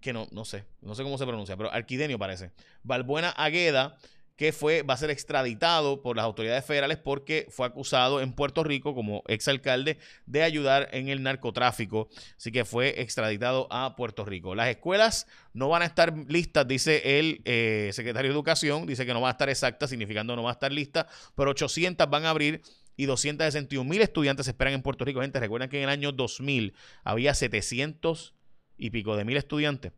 que 0.00 0.12
no, 0.12 0.28
no 0.30 0.44
sé, 0.44 0.64
no 0.80 0.94
sé 0.94 1.02
cómo 1.02 1.16
se 1.18 1.26
pronuncia, 1.26 1.56
pero 1.56 1.72
Arquidenio 1.72 2.18
parece. 2.18 2.52
Balbuena 2.82 3.30
Agueda 3.30 3.96
que 4.36 4.52
fue, 4.52 4.82
va 4.82 4.94
a 4.94 4.96
ser 4.96 5.10
extraditado 5.10 6.02
por 6.02 6.16
las 6.16 6.24
autoridades 6.24 6.64
federales 6.64 6.98
porque 6.98 7.46
fue 7.50 7.66
acusado 7.66 8.20
en 8.20 8.32
Puerto 8.32 8.64
Rico 8.64 8.94
como 8.94 9.22
exalcalde 9.28 9.98
de 10.26 10.42
ayudar 10.42 10.88
en 10.92 11.08
el 11.08 11.22
narcotráfico. 11.22 12.08
Así 12.36 12.50
que 12.50 12.64
fue 12.64 13.00
extraditado 13.00 13.68
a 13.70 13.94
Puerto 13.96 14.24
Rico. 14.24 14.54
Las 14.54 14.68
escuelas 14.68 15.26
no 15.52 15.68
van 15.68 15.82
a 15.82 15.86
estar 15.86 16.12
listas, 16.28 16.66
dice 16.66 17.18
el 17.18 17.42
eh, 17.44 17.90
secretario 17.92 18.30
de 18.30 18.34
Educación, 18.34 18.86
dice 18.86 19.06
que 19.06 19.14
no 19.14 19.20
van 19.20 19.28
a 19.28 19.32
estar 19.32 19.48
exactas, 19.48 19.90
significando 19.90 20.34
no 20.34 20.42
va 20.42 20.50
a 20.50 20.54
estar 20.54 20.72
lista, 20.72 21.06
pero 21.36 21.50
800 21.50 22.10
van 22.10 22.24
a 22.24 22.30
abrir 22.30 22.62
y 22.96 23.06
261 23.06 23.88
mil 23.88 24.00
estudiantes 24.00 24.48
esperan 24.48 24.74
en 24.74 24.82
Puerto 24.82 25.04
Rico. 25.04 25.20
Gente, 25.20 25.38
recuerden 25.38 25.68
que 25.68 25.78
en 25.78 25.84
el 25.84 25.90
año 25.90 26.10
2000 26.10 26.74
había 27.04 27.34
700 27.34 28.34
y 28.76 28.90
pico 28.90 29.16
de 29.16 29.24
mil 29.24 29.36
estudiantes 29.36 29.92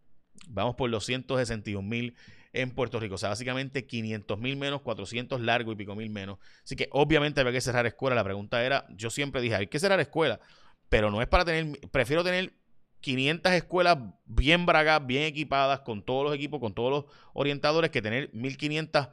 Vamos 0.49 0.77
por 0.77 0.91
los 0.91 1.05
161 1.07 1.87
mil 1.87 2.15
en 2.57 2.71
Puerto 2.71 2.99
Rico. 2.99 3.17
O 3.17 3.19
sea, 3.19 3.29
básicamente 3.29 3.87
500 3.87 4.39
mil 4.39 4.57
menos, 4.57 4.81
400 4.83 5.41
largo 5.41 5.73
y 5.73 5.77
pico 5.77 5.95
mil 5.95 6.11
menos. 6.11 6.39
Así 6.65 6.75
que 6.77 6.89
obviamente 6.91 7.41
había 7.41 7.53
que 7.53 7.61
cerrar 7.61 7.87
escuela. 7.87 8.17
La 8.17 8.25
pregunta 8.25 8.65
era, 8.65 8.87
yo 8.91 9.11
siempre 9.11 9.41
dije, 9.41 9.55
hay 9.55 9.67
que 9.67 9.79
cerrar 9.79 10.01
escuela, 10.01 10.41
pero 10.89 11.11
no 11.11 11.21
es 11.21 11.29
para 11.29 11.45
tener, 11.45 11.79
prefiero 11.91 12.25
tener 12.25 12.55
500 13.01 13.53
escuelas 13.53 13.99
bien 14.25 14.67
bragas, 14.67 15.07
bien 15.07 15.25
equipadas, 15.25 15.81
con 15.81 16.03
todos 16.03 16.25
los 16.25 16.35
equipos, 16.35 16.61
con 16.61 16.75
todos 16.75 16.91
los 16.91 17.05
orientadores, 17.35 17.91
que 17.91 18.03
tener 18.03 18.31
1500, 18.33 19.09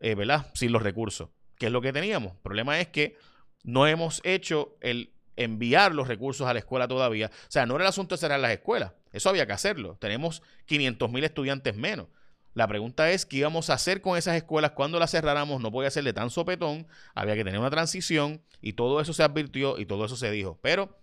eh, 0.00 0.14
¿verdad? 0.14 0.50
Sin 0.54 0.72
los 0.72 0.82
recursos, 0.82 1.28
que 1.58 1.66
es 1.66 1.72
lo 1.72 1.82
que 1.82 1.92
teníamos. 1.92 2.32
El 2.32 2.40
problema 2.40 2.80
es 2.80 2.88
que 2.88 3.16
no 3.62 3.86
hemos 3.86 4.20
hecho 4.24 4.76
el 4.80 5.12
enviar 5.36 5.94
los 5.94 6.08
recursos 6.08 6.46
a 6.46 6.52
la 6.52 6.58
escuela 6.58 6.88
todavía. 6.88 7.26
O 7.26 7.50
sea, 7.50 7.66
no 7.66 7.74
era 7.76 7.84
el 7.84 7.88
asunto 7.88 8.14
de 8.14 8.20
cerrar 8.20 8.40
las 8.40 8.50
escuelas. 8.50 8.92
Eso 9.12 9.28
había 9.28 9.46
que 9.46 9.52
hacerlo. 9.52 9.96
Tenemos 10.00 10.42
500 10.66 11.10
mil 11.10 11.24
estudiantes 11.24 11.76
menos. 11.76 12.08
La 12.54 12.68
pregunta 12.68 13.10
es 13.10 13.24
qué 13.24 13.38
íbamos 13.38 13.70
a 13.70 13.74
hacer 13.74 14.02
con 14.02 14.18
esas 14.18 14.36
escuelas 14.36 14.72
cuando 14.72 14.98
las 14.98 15.10
cerráramos. 15.10 15.60
No 15.60 15.72
podía 15.72 15.90
ser 15.90 16.04
de 16.04 16.12
tan 16.12 16.30
sopetón. 16.30 16.86
Había 17.14 17.34
que 17.34 17.44
tener 17.44 17.58
una 17.58 17.70
transición 17.70 18.42
y 18.60 18.74
todo 18.74 19.00
eso 19.00 19.12
se 19.12 19.22
advirtió 19.22 19.78
y 19.78 19.86
todo 19.86 20.04
eso 20.04 20.16
se 20.16 20.30
dijo. 20.30 20.58
Pero 20.62 20.98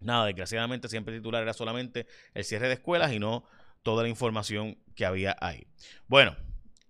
nada, 0.00 0.26
desgraciadamente 0.26 0.88
siempre 0.88 1.14
el 1.14 1.20
titular 1.20 1.42
era 1.42 1.54
solamente 1.54 2.06
el 2.34 2.44
cierre 2.44 2.68
de 2.68 2.74
escuelas 2.74 3.12
y 3.12 3.18
no 3.18 3.44
toda 3.82 4.02
la 4.02 4.08
información 4.08 4.78
que 4.94 5.06
había 5.06 5.36
ahí. 5.40 5.66
Bueno, 6.06 6.36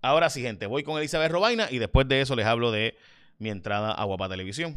ahora 0.02 0.30
sí, 0.30 0.42
gente, 0.42 0.66
voy 0.66 0.82
con 0.82 0.98
Elizabeth 0.98 1.30
Robaina 1.30 1.68
y 1.70 1.78
después 1.78 2.08
de 2.08 2.20
eso 2.20 2.34
les 2.34 2.46
hablo 2.46 2.72
de 2.72 2.96
mi 3.38 3.50
entrada 3.50 3.92
a 3.92 4.04
Guapa 4.04 4.28
Televisión. 4.28 4.76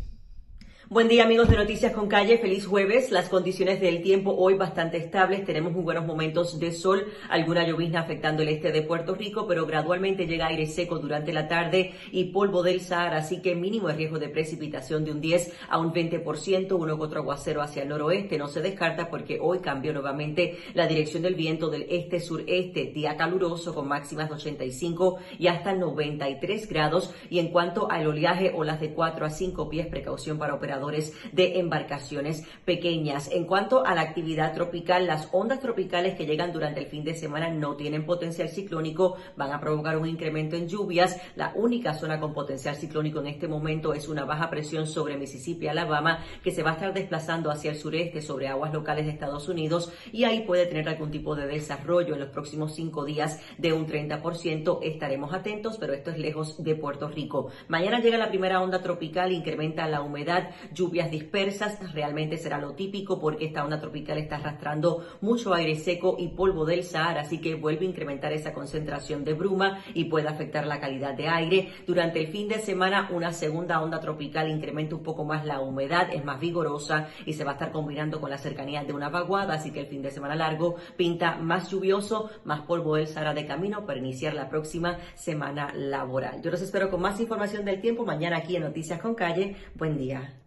Buen 0.91 1.07
día 1.07 1.23
amigos 1.23 1.47
de 1.47 1.55
Noticias 1.55 1.93
con 1.93 2.09
Calle, 2.09 2.37
feliz 2.37 2.65
jueves. 2.65 3.11
Las 3.11 3.29
condiciones 3.29 3.79
del 3.79 4.01
tiempo 4.01 4.35
hoy 4.37 4.55
bastante 4.55 4.97
estables, 4.97 5.45
tenemos 5.45 5.71
muy 5.71 5.83
buenos 5.83 6.05
momentos 6.05 6.59
de 6.59 6.73
sol, 6.73 7.05
alguna 7.29 7.65
llovizna 7.65 8.01
afectando 8.01 8.43
el 8.43 8.49
este 8.49 8.73
de 8.73 8.81
Puerto 8.81 9.15
Rico, 9.15 9.47
pero 9.47 9.65
gradualmente 9.65 10.27
llega 10.27 10.47
aire 10.47 10.65
seco 10.65 10.99
durante 10.99 11.31
la 11.31 11.47
tarde 11.47 11.93
y 12.11 12.25
polvo 12.25 12.61
del 12.61 12.81
Sahara, 12.81 13.19
así 13.19 13.41
que 13.41 13.55
mínimo 13.55 13.89
el 13.89 13.95
riesgo 13.95 14.19
de 14.19 14.27
precipitación 14.27 15.05
de 15.05 15.11
un 15.11 15.21
10 15.21 15.53
a 15.69 15.79
un 15.79 15.93
20%, 15.93 16.73
uno 16.73 16.97
con 16.97 17.07
otro 17.07 17.21
aguacero 17.21 17.61
hacia 17.61 17.83
el 17.83 17.87
noroeste, 17.87 18.37
no 18.37 18.49
se 18.49 18.59
descarta 18.59 19.09
porque 19.09 19.39
hoy 19.41 19.59
cambió 19.59 19.93
nuevamente 19.93 20.57
la 20.73 20.87
dirección 20.87 21.23
del 21.23 21.35
viento 21.35 21.69
del 21.69 21.85
este-sureste, 21.89 22.91
día 22.93 23.15
caluroso 23.15 23.73
con 23.73 23.87
máximas 23.87 24.27
de 24.27 24.35
85 24.35 25.19
y 25.39 25.47
hasta 25.47 25.71
93 25.71 26.67
grados. 26.67 27.15
Y 27.29 27.39
en 27.39 27.47
cuanto 27.47 27.89
al 27.89 28.07
oleaje, 28.07 28.51
olas 28.53 28.81
de 28.81 28.93
4 28.93 29.25
a 29.25 29.29
5 29.29 29.69
pies, 29.69 29.87
precaución 29.87 30.37
para 30.37 30.55
operar 30.83 30.91
de 31.31 31.59
embarcaciones 31.59 32.43
pequeñas. 32.65 33.29
En 33.31 33.45
cuanto 33.45 33.85
a 33.85 33.95
la 33.95 34.01
actividad 34.01 34.53
tropical, 34.53 35.07
las 35.07 35.29
ondas 35.31 35.59
tropicales 35.59 36.15
que 36.15 36.25
llegan 36.25 36.51
durante 36.51 36.81
el 36.81 36.87
fin 36.87 37.03
de 37.03 37.15
semana 37.15 37.49
no 37.49 37.75
tienen 37.75 38.05
potencial 38.05 38.49
ciclónico, 38.49 39.15
van 39.37 39.51
a 39.51 39.59
provocar 39.59 39.97
un 39.97 40.07
incremento 40.07 40.55
en 40.55 40.67
lluvias. 40.67 41.19
La 41.35 41.53
única 41.55 41.93
zona 41.93 42.19
con 42.19 42.33
potencial 42.33 42.75
ciclónico 42.75 43.19
en 43.19 43.27
este 43.27 43.47
momento 43.47 43.93
es 43.93 44.07
una 44.07 44.25
baja 44.25 44.49
presión 44.49 44.87
sobre 44.87 45.17
Mississippi, 45.17 45.67
Alabama, 45.67 46.19
que 46.43 46.51
se 46.51 46.63
va 46.63 46.71
a 46.71 46.73
estar 46.73 46.93
desplazando 46.93 47.51
hacia 47.51 47.71
el 47.71 47.77
sureste 47.77 48.21
sobre 48.21 48.47
aguas 48.47 48.73
locales 48.73 49.05
de 49.05 49.11
Estados 49.11 49.47
Unidos 49.47 49.91
y 50.11 50.23
ahí 50.23 50.41
puede 50.41 50.65
tener 50.65 50.89
algún 50.89 51.11
tipo 51.11 51.35
de 51.35 51.47
desarrollo 51.47 52.13
en 52.13 52.19
los 52.19 52.29
próximos 52.29 52.75
cinco 52.75 53.05
días 53.05 53.39
de 53.57 53.73
un 53.73 53.87
30%. 53.87 54.79
Estaremos 54.83 55.33
atentos, 55.33 55.77
pero 55.79 55.93
esto 55.93 56.11
es 56.11 56.17
lejos 56.17 56.61
de 56.63 56.75
Puerto 56.75 57.07
Rico. 57.07 57.49
Mañana 57.67 57.99
llega 57.99 58.17
la 58.17 58.29
primera 58.29 58.61
onda 58.61 58.81
tropical, 58.81 59.31
incrementa 59.31 59.87
la 59.87 60.01
humedad, 60.01 60.49
lluvias 60.73 61.11
dispersas, 61.11 61.93
realmente 61.93 62.37
será 62.37 62.57
lo 62.59 62.73
típico 62.73 63.19
porque 63.19 63.45
esta 63.45 63.63
onda 63.63 63.79
tropical 63.79 64.17
está 64.17 64.37
arrastrando 64.37 65.05
mucho 65.21 65.53
aire 65.53 65.75
seco 65.75 66.15
y 66.19 66.29
polvo 66.29 66.65
del 66.65 66.83
Sahara, 66.83 67.21
así 67.21 67.39
que 67.39 67.55
vuelve 67.55 67.85
a 67.85 67.89
incrementar 67.89 68.33
esa 68.33 68.53
concentración 68.53 69.23
de 69.23 69.33
bruma 69.33 69.79
y 69.93 70.05
puede 70.05 70.27
afectar 70.27 70.65
la 70.65 70.79
calidad 70.79 71.13
de 71.13 71.27
aire. 71.27 71.69
Durante 71.85 72.19
el 72.19 72.27
fin 72.27 72.47
de 72.47 72.59
semana, 72.59 73.09
una 73.11 73.33
segunda 73.33 73.81
onda 73.81 73.99
tropical 73.99 74.49
incrementa 74.49 74.95
un 74.95 75.03
poco 75.03 75.23
más 75.23 75.45
la 75.45 75.59
humedad, 75.59 76.09
es 76.13 76.23
más 76.23 76.39
vigorosa 76.39 77.07
y 77.25 77.33
se 77.33 77.43
va 77.43 77.51
a 77.51 77.53
estar 77.53 77.71
combinando 77.71 78.19
con 78.19 78.29
la 78.29 78.37
cercanía 78.37 78.83
de 78.83 78.93
una 78.93 79.09
vaguada, 79.09 79.55
así 79.55 79.71
que 79.71 79.81
el 79.81 79.87
fin 79.87 80.01
de 80.01 80.11
semana 80.11 80.35
largo 80.35 80.75
pinta 80.97 81.35
más 81.35 81.69
lluvioso, 81.69 82.29
más 82.43 82.61
polvo 82.61 82.95
del 82.95 83.07
Sahara 83.07 83.33
de 83.33 83.45
camino 83.45 83.85
para 83.85 83.99
iniciar 83.99 84.33
la 84.33 84.49
próxima 84.49 84.97
semana 85.15 85.73
laboral. 85.73 86.41
Yo 86.41 86.51
los 86.51 86.61
espero 86.61 86.89
con 86.89 87.01
más 87.01 87.19
información 87.19 87.65
del 87.65 87.81
tiempo 87.81 88.05
mañana 88.05 88.37
aquí 88.37 88.55
en 88.55 88.63
Noticias 88.63 88.99
con 88.99 89.15
Calle. 89.15 89.55
Buen 89.75 89.97
día. 89.97 90.37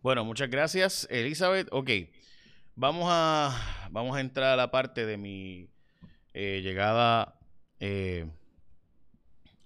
Bueno, 0.00 0.24
muchas 0.24 0.48
gracias, 0.48 1.06
Elizabeth. 1.10 1.68
Ok, 1.72 1.90
vamos 2.76 3.06
a, 3.08 3.88
vamos 3.90 4.16
a 4.16 4.20
entrar 4.20 4.52
a 4.52 4.56
la 4.56 4.70
parte 4.70 5.04
de 5.04 5.16
mi 5.16 5.68
eh, 6.32 6.60
llegada 6.62 7.38
eh, 7.80 8.30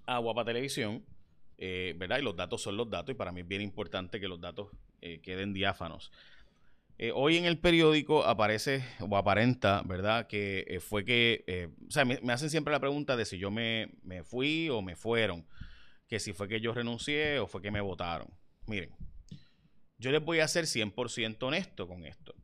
a 0.06 0.18
Guapa 0.18 0.44
Televisión, 0.44 1.04
eh, 1.58 1.94
¿verdad? 1.98 2.18
Y 2.18 2.22
los 2.22 2.34
datos 2.34 2.62
son 2.62 2.76
los 2.78 2.88
datos 2.88 3.14
y 3.14 3.16
para 3.16 3.30
mí 3.30 3.42
es 3.42 3.48
bien 3.48 3.60
importante 3.60 4.18
que 4.18 4.28
los 4.28 4.40
datos 4.40 4.68
queden 5.22 5.52
diáfanos. 5.52 6.12
hoy 7.14 7.36
en 7.36 7.44
el 7.44 7.58
periódico 7.58 8.24
aparece 8.24 8.84
o 9.00 9.16
aparenta, 9.16 9.82
¿verdad? 9.84 10.28
Que 10.28 10.78
fue 10.80 11.04
que, 11.04 11.70
o 11.86 11.90
sea, 11.90 12.04
me, 12.04 12.32
hacen 12.32 12.50
siempre 12.50 12.72
la 12.72 12.80
pregunta 12.80 13.16
de 13.16 13.24
si 13.24 13.36
yo 13.36 13.50
me 13.50 13.90
fui 14.24 14.70
o 14.70 14.80
me 14.80 14.96
fueron, 14.96 15.44
que 16.08 16.20
si 16.20 16.32
fue 16.32 16.48
que 16.48 16.60
yo 16.60 16.72
renuncié 16.72 17.38
o 17.38 17.46
fue 17.46 17.60
que 17.60 17.70
me 17.70 17.80
votaron. 17.80 18.28
Miren. 18.66 18.94
Yo 20.02 20.10
les 20.10 20.22
voy 20.22 20.40
a 20.40 20.48
ser 20.48 20.64
100% 20.64 21.40
honesto 21.44 21.86
con 21.86 22.04
esto. 22.04 22.34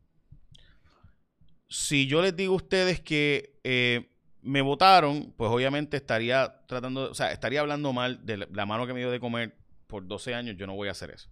Si 1.67 2.07
yo 2.07 2.21
les 2.21 2.33
digo 2.33 2.53
a 2.53 2.55
ustedes 2.55 3.01
que 3.01 3.59
eh, 3.65 4.09
me 4.41 4.61
votaron, 4.61 5.33
pues 5.35 5.51
obviamente 5.51 5.97
estaría 5.97 6.61
tratando, 6.67 7.11
o 7.11 7.13
sea, 7.13 7.33
estaría 7.33 7.59
hablando 7.59 7.91
mal 7.91 8.25
de 8.25 8.37
la 8.37 8.65
mano 8.65 8.87
que 8.87 8.93
me 8.93 9.01
dio 9.01 9.11
de 9.11 9.19
comer 9.19 9.57
por 9.87 10.07
12 10.07 10.33
años, 10.33 10.55
yo 10.55 10.67
no 10.67 10.75
voy 10.75 10.87
a 10.87 10.91
hacer 10.91 11.11
eso. 11.11 11.29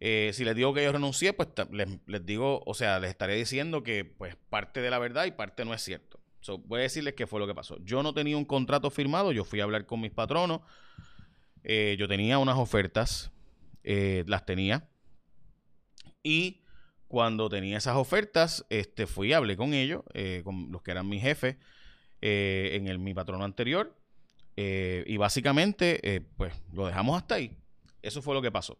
Eh, 0.00 0.32
si 0.34 0.44
les 0.44 0.54
digo 0.54 0.74
que 0.74 0.84
yo 0.84 0.92
renuncié, 0.92 1.32
pues 1.32 1.48
les, 1.70 2.26
digo, 2.26 2.62
o 2.66 2.74
sea, 2.74 3.00
les 3.00 3.08
estaré 3.08 3.36
diciendo 3.36 3.82
que 3.82 4.04
pues 4.04 4.36
parte 4.50 4.82
de 4.82 4.90
la 4.90 4.98
verdad 4.98 5.24
y 5.24 5.30
parte 5.30 5.64
no 5.64 5.72
es 5.72 5.80
cierto. 5.80 6.20
voy 6.66 6.80
a 6.80 6.82
decirles 6.82 7.14
qué 7.14 7.26
fue 7.26 7.40
lo 7.40 7.46
que 7.46 7.54
pasó. 7.54 7.78
Yo 7.82 8.02
no 8.02 8.12
tenía 8.12 8.36
un 8.36 8.44
contrato 8.44 8.90
firmado, 8.90 9.32
yo 9.32 9.44
fui 9.44 9.60
a 9.60 9.64
hablar 9.64 9.86
con 9.86 9.98
mis 9.98 10.12
patronos, 10.12 10.60
eh, 11.64 11.96
yo 11.98 12.06
tenía 12.06 12.36
unas 12.36 12.58
ofertas, 12.58 13.30
las 13.82 14.44
tenía, 14.44 14.90
y 16.26 16.60
cuando 17.06 17.48
tenía 17.48 17.78
esas 17.78 17.94
ofertas, 17.94 18.66
este, 18.68 19.06
fui 19.06 19.32
hablé 19.32 19.56
con 19.56 19.74
ellos, 19.74 20.02
eh, 20.12 20.40
con 20.42 20.72
los 20.72 20.82
que 20.82 20.90
eran 20.90 21.08
mis 21.08 21.22
jefes 21.22 21.56
eh, 22.20 22.70
en 22.72 22.88
el, 22.88 22.98
mi 22.98 23.14
patrono 23.14 23.44
anterior. 23.44 23.94
Eh, 24.56 25.04
y 25.06 25.18
básicamente, 25.18 26.26
pues 26.36 26.52
lo 26.72 26.84
dejamos 26.84 27.16
hasta 27.16 27.36
ahí. 27.36 27.56
Eso 28.02 28.22
fue 28.22 28.34
lo 28.34 28.42
que 28.42 28.50
pasó. 28.50 28.76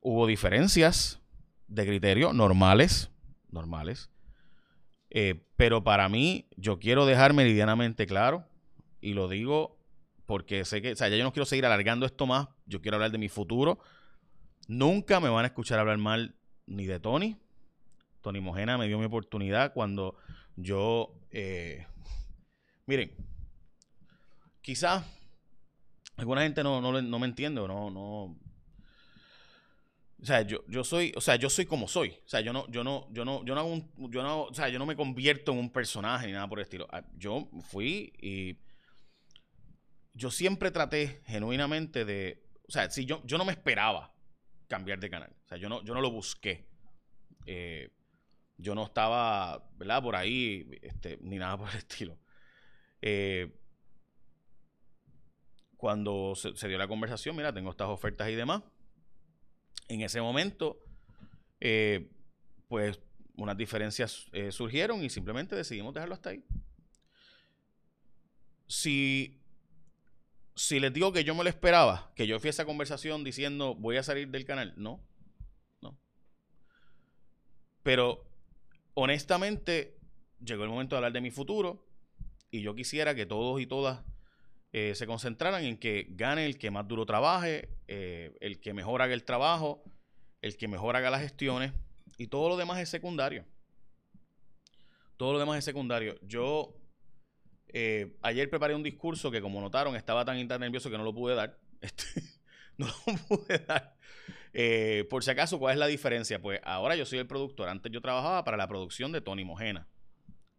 Hubo 0.00 0.26
diferencias 0.26 1.18
de 1.66 1.86
criterio 1.86 2.34
normales, 2.34 3.08
normales. 3.48 4.10
pero 5.56 5.82
para 5.82 6.10
mí, 6.10 6.46
yo 6.58 6.78
quiero 6.78 7.06
dejar 7.06 7.32
meridianamente 7.32 8.06
claro, 8.06 8.44
y 9.00 9.14
lo 9.14 9.28
digo 9.28 9.78
porque 10.26 10.66
sé 10.66 10.82
que, 10.82 10.92
o 10.92 10.96
sea, 10.96 11.08
ya 11.08 11.16
yo 11.16 11.24
no 11.24 11.32
quiero 11.32 11.46
seguir 11.46 11.64
alargando 11.64 12.04
esto 12.04 12.26
más, 12.26 12.48
yo 12.66 12.82
quiero 12.82 12.96
hablar 12.96 13.12
de 13.12 13.18
mi 13.18 13.30
futuro, 13.30 13.78
Nunca 14.68 15.20
me 15.20 15.28
van 15.28 15.44
a 15.44 15.48
escuchar 15.48 15.78
hablar 15.78 15.98
mal 15.98 16.34
ni 16.66 16.86
de 16.86 17.00
Tony. 17.00 17.36
Tony 18.20 18.40
Mojena 18.40 18.76
me 18.78 18.86
dio 18.86 18.98
mi 18.98 19.04
oportunidad 19.04 19.72
cuando 19.72 20.16
yo... 20.56 21.14
Eh, 21.30 21.86
miren, 22.86 23.12
quizás 24.62 25.04
alguna 26.16 26.42
gente 26.42 26.62
no, 26.62 26.80
no, 26.80 27.18
me 27.18 27.26
entiende 27.26 27.60
o 27.60 27.68
no, 27.68 27.90
no, 27.90 28.36
o 30.20 30.24
sea, 30.24 30.42
yo, 30.42 30.64
yo 30.66 30.82
soy, 30.82 31.12
o 31.14 31.20
sea, 31.20 31.36
yo 31.36 31.50
soy 31.50 31.66
como 31.66 31.86
soy. 31.86 32.10
O 32.24 32.28
sea, 32.28 32.40
yo 32.40 32.52
no, 32.52 32.66
yo 32.68 32.82
no, 32.82 33.06
yo 33.12 33.24
no, 33.24 33.44
yo 33.44 33.54
no 33.54 33.60
hago 33.60 33.76
yo 34.10 34.22
no, 34.22 34.44
o 34.44 34.54
sea, 34.54 34.68
yo 34.68 34.78
no 34.78 34.86
me 34.86 34.96
convierto 34.96 35.52
en 35.52 35.58
un 35.58 35.70
personaje 35.70 36.26
ni 36.26 36.32
nada 36.32 36.48
por 36.48 36.58
el 36.58 36.64
estilo. 36.64 36.88
Ah, 36.90 37.04
yo 37.16 37.48
fui 37.68 38.12
y 38.20 38.58
yo 40.14 40.30
siempre 40.30 40.70
traté 40.70 41.20
genuinamente 41.26 42.04
de, 42.04 42.42
o 42.66 42.72
sea, 42.72 42.90
si 42.90 43.04
yo, 43.04 43.22
yo 43.24 43.36
no 43.36 43.44
me 43.44 43.52
esperaba 43.52 44.15
cambiar 44.68 44.98
de 45.00 45.10
canal. 45.10 45.32
O 45.44 45.48
sea, 45.48 45.58
yo 45.58 45.68
no, 45.68 45.82
yo 45.84 45.94
no 45.94 46.00
lo 46.00 46.10
busqué. 46.10 46.66
Eh, 47.46 47.90
yo 48.58 48.74
no 48.74 48.84
estaba, 48.84 49.68
¿verdad? 49.76 50.02
Por 50.02 50.16
ahí, 50.16 50.68
este, 50.82 51.18
ni 51.20 51.36
nada 51.36 51.56
por 51.58 51.70
el 51.70 51.76
estilo. 51.76 52.18
Eh, 53.02 53.54
cuando 55.76 56.34
se, 56.34 56.68
dio 56.68 56.78
la 56.78 56.88
conversación, 56.88 57.36
mira, 57.36 57.52
tengo 57.52 57.70
estas 57.70 57.88
ofertas 57.88 58.28
y 58.30 58.34
demás. 58.34 58.62
En 59.88 60.00
ese 60.00 60.20
momento, 60.20 60.82
eh, 61.60 62.10
pues 62.68 62.98
unas 63.36 63.56
diferencias 63.56 64.26
surgieron 64.50 65.04
y 65.04 65.10
simplemente 65.10 65.54
decidimos 65.54 65.92
dejarlo 65.92 66.14
hasta 66.14 66.30
ahí. 66.30 66.42
Si 68.66 69.45
si 70.56 70.80
les 70.80 70.92
digo 70.92 71.12
que 71.12 71.22
yo 71.22 71.34
me 71.34 71.44
lo 71.44 71.50
esperaba, 71.50 72.10
que 72.16 72.26
yo 72.26 72.40
fui 72.40 72.48
a 72.48 72.50
esa 72.50 72.64
conversación 72.64 73.22
diciendo 73.22 73.74
voy 73.74 73.98
a 73.98 74.02
salir 74.02 74.28
del 74.28 74.46
canal, 74.46 74.72
no, 74.76 75.06
no. 75.82 76.00
Pero 77.82 78.24
honestamente, 78.94 79.98
llegó 80.42 80.64
el 80.64 80.70
momento 80.70 80.94
de 80.94 80.98
hablar 80.98 81.12
de 81.12 81.20
mi 81.20 81.30
futuro 81.30 81.86
y 82.50 82.62
yo 82.62 82.74
quisiera 82.74 83.14
que 83.14 83.26
todos 83.26 83.60
y 83.60 83.66
todas 83.66 84.02
eh, 84.72 84.94
se 84.94 85.06
concentraran 85.06 85.62
en 85.62 85.76
que 85.76 86.06
gane 86.10 86.46
el 86.46 86.56
que 86.56 86.70
más 86.70 86.88
duro 86.88 87.04
trabaje, 87.04 87.68
eh, 87.86 88.34
el 88.40 88.58
que 88.58 88.72
mejor 88.72 89.02
haga 89.02 89.12
el 89.12 89.24
trabajo, 89.24 89.84
el 90.40 90.56
que 90.56 90.68
mejor 90.68 90.96
haga 90.96 91.10
las 91.10 91.20
gestiones 91.20 91.72
y 92.16 92.28
todo 92.28 92.48
lo 92.48 92.56
demás 92.56 92.80
es 92.80 92.88
secundario. 92.88 93.44
Todo 95.18 95.34
lo 95.34 95.38
demás 95.38 95.58
es 95.58 95.64
secundario. 95.66 96.18
Yo 96.22 96.74
eh, 97.68 98.16
ayer 98.22 98.48
preparé 98.50 98.74
un 98.74 98.82
discurso 98.82 99.30
que 99.30 99.40
como 99.40 99.60
notaron 99.60 99.96
estaba 99.96 100.24
tan, 100.24 100.46
tan 100.48 100.60
nervioso 100.60 100.90
que 100.90 100.98
no 100.98 101.04
lo 101.04 101.14
pude 101.14 101.34
dar. 101.34 101.58
Este, 101.82 102.22
no 102.78 102.86
lo 102.86 103.16
pude 103.28 103.58
dar. 103.58 103.96
por 105.10 105.22
si 105.22 105.30
acaso, 105.30 105.58
¿cuál 105.58 105.74
es 105.74 105.78
la 105.78 105.86
diferencia? 105.86 106.40
Pues 106.40 106.58
ahora 106.64 106.96
yo 106.96 107.04
soy 107.04 107.18
el 107.18 107.26
productor. 107.26 107.68
Antes 107.68 107.92
yo 107.92 108.00
trabajaba 108.00 108.44
para 108.44 108.56
la 108.56 108.66
producción 108.66 109.12
de 109.12 109.20
Tony 109.20 109.44
Mojena. 109.44 109.86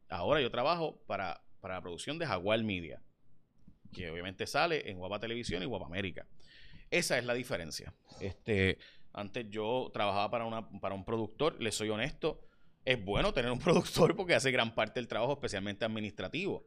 Ahora 0.08 0.40
yo 0.40 0.52
trabajo 0.52 1.02
para, 1.08 1.44
para 1.60 1.76
la 1.76 1.82
producción 1.82 2.20
de 2.20 2.28
Jaguar 2.28 2.64
Media 2.64 3.02
que 3.94 4.10
obviamente 4.10 4.48
sale 4.48 4.90
en 4.90 4.98
Guapa 4.98 5.20
Televisión 5.20 5.64
y 5.64 5.66
Guapa 5.66 5.86
América. 5.86 6.26
Esa 6.90 7.18
es 7.18 7.26
la 7.26 7.34
diferencia. 7.34 7.94
Este, 8.22 8.78
antes 9.14 9.50
yo 9.50 9.90
trabajaba 9.94 10.30
para, 10.30 10.46
una, 10.46 10.70
para 10.80 10.96
un 10.96 11.04
productor, 11.04 11.62
le 11.62 11.72
soy 11.72 11.90
honesto, 11.90 12.42
es 12.86 13.04
bueno 13.04 13.34
tener 13.34 13.52
un 13.52 13.60
productor 13.60 14.16
porque 14.16 14.36
hace 14.36 14.52
gran 14.52 14.74
parte 14.74 15.00
del 15.00 15.08
trabajo, 15.08 15.34
especialmente 15.34 15.86
administrativo. 15.86 16.66